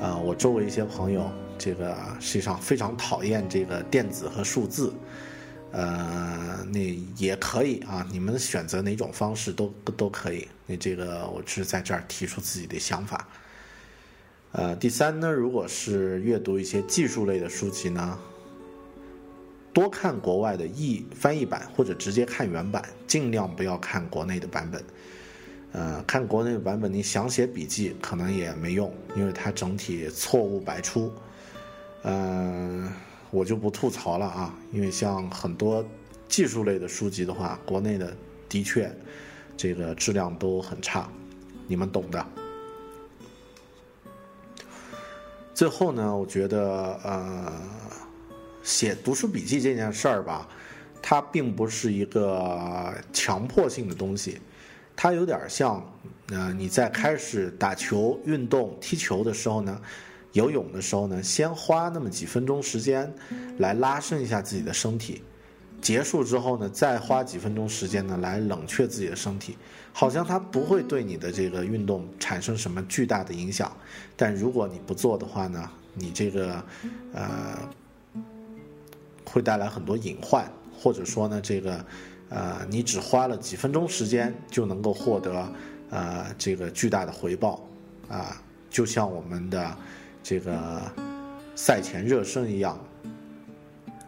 [0.00, 1.30] 呃我周围一些朋友。
[1.60, 4.90] 这个实际上非常讨厌这个电子和数字，
[5.72, 6.80] 呃，那
[7.18, 10.48] 也可以啊，你们选择哪种方式都都可以。
[10.66, 13.28] 那这个我只是在这儿提出自己的想法。
[14.52, 18.18] 呃，第三呢，如果是阅读一些技术类的书籍呢，
[19.72, 24.82] 多看国外的译翻译版或者直接看原版，尽量不要看国内的版本。
[25.72, 31.12] 呃，看国内的版本，你想写笔记可能也没用，因为它整体错误百出。
[32.02, 32.90] 嗯，
[33.30, 35.84] 我就不吐槽了啊，因为像很多
[36.28, 38.16] 技术类的书籍的话，国内的
[38.48, 38.90] 的确
[39.54, 41.06] 这个质量都很差，
[41.66, 42.26] 你们懂的。
[45.52, 47.52] 最后呢，我觉得呃，
[48.62, 50.48] 写读书笔记这件事儿吧，
[51.02, 54.40] 它并不是一个强迫性的东西，
[54.96, 55.86] 它有点像
[56.30, 59.78] 呃你在开始打球、运动、踢球的时候呢。
[60.32, 63.12] 游泳的时候呢，先花那么几分钟时间
[63.58, 65.22] 来拉伸一下自己的身体，
[65.80, 69.56] 结束之后呢，再花几分钟时间呢来冷却自己的身体，
[69.92, 73.76] 好像它不会对你的这个运动产生什么巨大的影响。
[74.16, 76.64] 但如果你不做的话呢，你这个
[77.12, 77.58] 呃
[79.24, 81.84] 会带来很多隐患，或者说呢，这个
[82.28, 85.52] 呃你只花了几分钟时间就能够获得
[85.90, 87.60] 呃这个巨大的回报
[88.08, 89.76] 啊，就像我们的。
[90.22, 90.82] 这个
[91.54, 92.78] 赛前热身一样，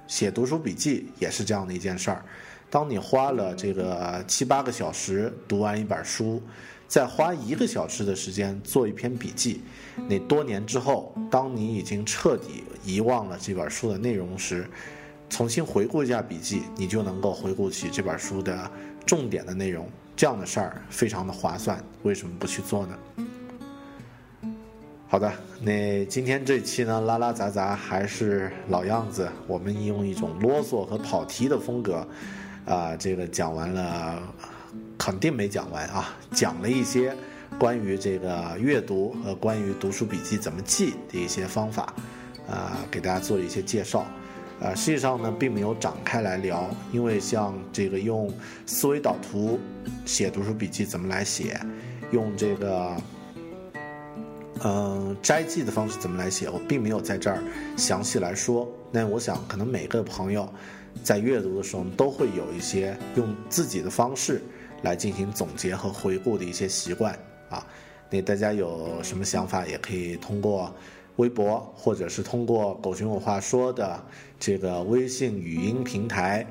[0.06, 2.24] 写读书笔记也是这样的一件事儿。
[2.70, 6.42] 当你花了这个七八个小时读完一本书，
[6.88, 9.60] 再花一个小时的时间做一篇笔记，
[10.08, 14.66] 那多年之后，当你已经彻底遗忘了这本书的内容时，
[15.28, 18.70] 重新回顾一下笔记，你就能够回顾起这本书的
[19.04, 19.88] 重点的内容。
[20.14, 22.98] 这样的事儿非常的划算，为什么不去做呢？
[25.12, 32.08] 好的，那今天这期呢，拉拉杂杂还是老样子，我们用一种啰嗦和跑题的风格，
[32.64, 34.22] 啊，这个讲完了，
[34.96, 37.14] 肯定没讲完啊，讲了一些
[37.58, 41.92] 关于这个阅读和关于读书笔记怎么记的一些方法，
[42.48, 44.06] 啊，给大家做一些介绍，
[44.62, 48.32] 啊，实际上呢，并没有展开来聊，因为像这个用
[48.64, 49.60] 思维导图
[50.06, 51.60] 写读书笔记怎么来写，
[52.12, 52.96] 用这个。
[54.64, 56.48] 嗯，摘记的方式怎么来写？
[56.48, 57.42] 我并没有在这儿
[57.76, 58.68] 详细来说。
[58.90, 60.48] 那我想，可能每个朋友
[61.02, 64.40] 在阅读的时候都会有一些用自己的方式
[64.82, 67.66] 来进行总结和回顾的一些习惯啊。
[68.08, 70.72] 那大家有什么想法，也可以通过
[71.16, 74.00] 微博，或者是通过“狗熊有话说”的
[74.38, 76.46] 这个微信语音平台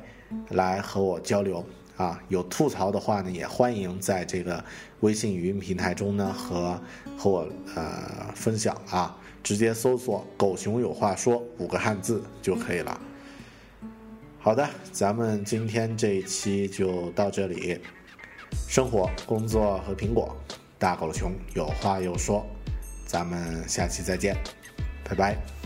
[0.49, 1.63] 来和我交流。
[2.01, 4.63] 啊，有吐槽的话呢，也欢迎在这个
[5.01, 6.81] 微信语音平台中呢和
[7.15, 12.99] 和我呃分享啊，直接搜索“狗熊有话说”五个汉字就可以了。
[14.39, 17.79] 好的，咱们今天这一期就到这里。
[18.67, 20.35] 生活、工作和苹果，
[20.79, 22.43] 大狗熊有话要说，
[23.05, 24.35] 咱们下期再见，
[25.03, 25.60] 拜拜。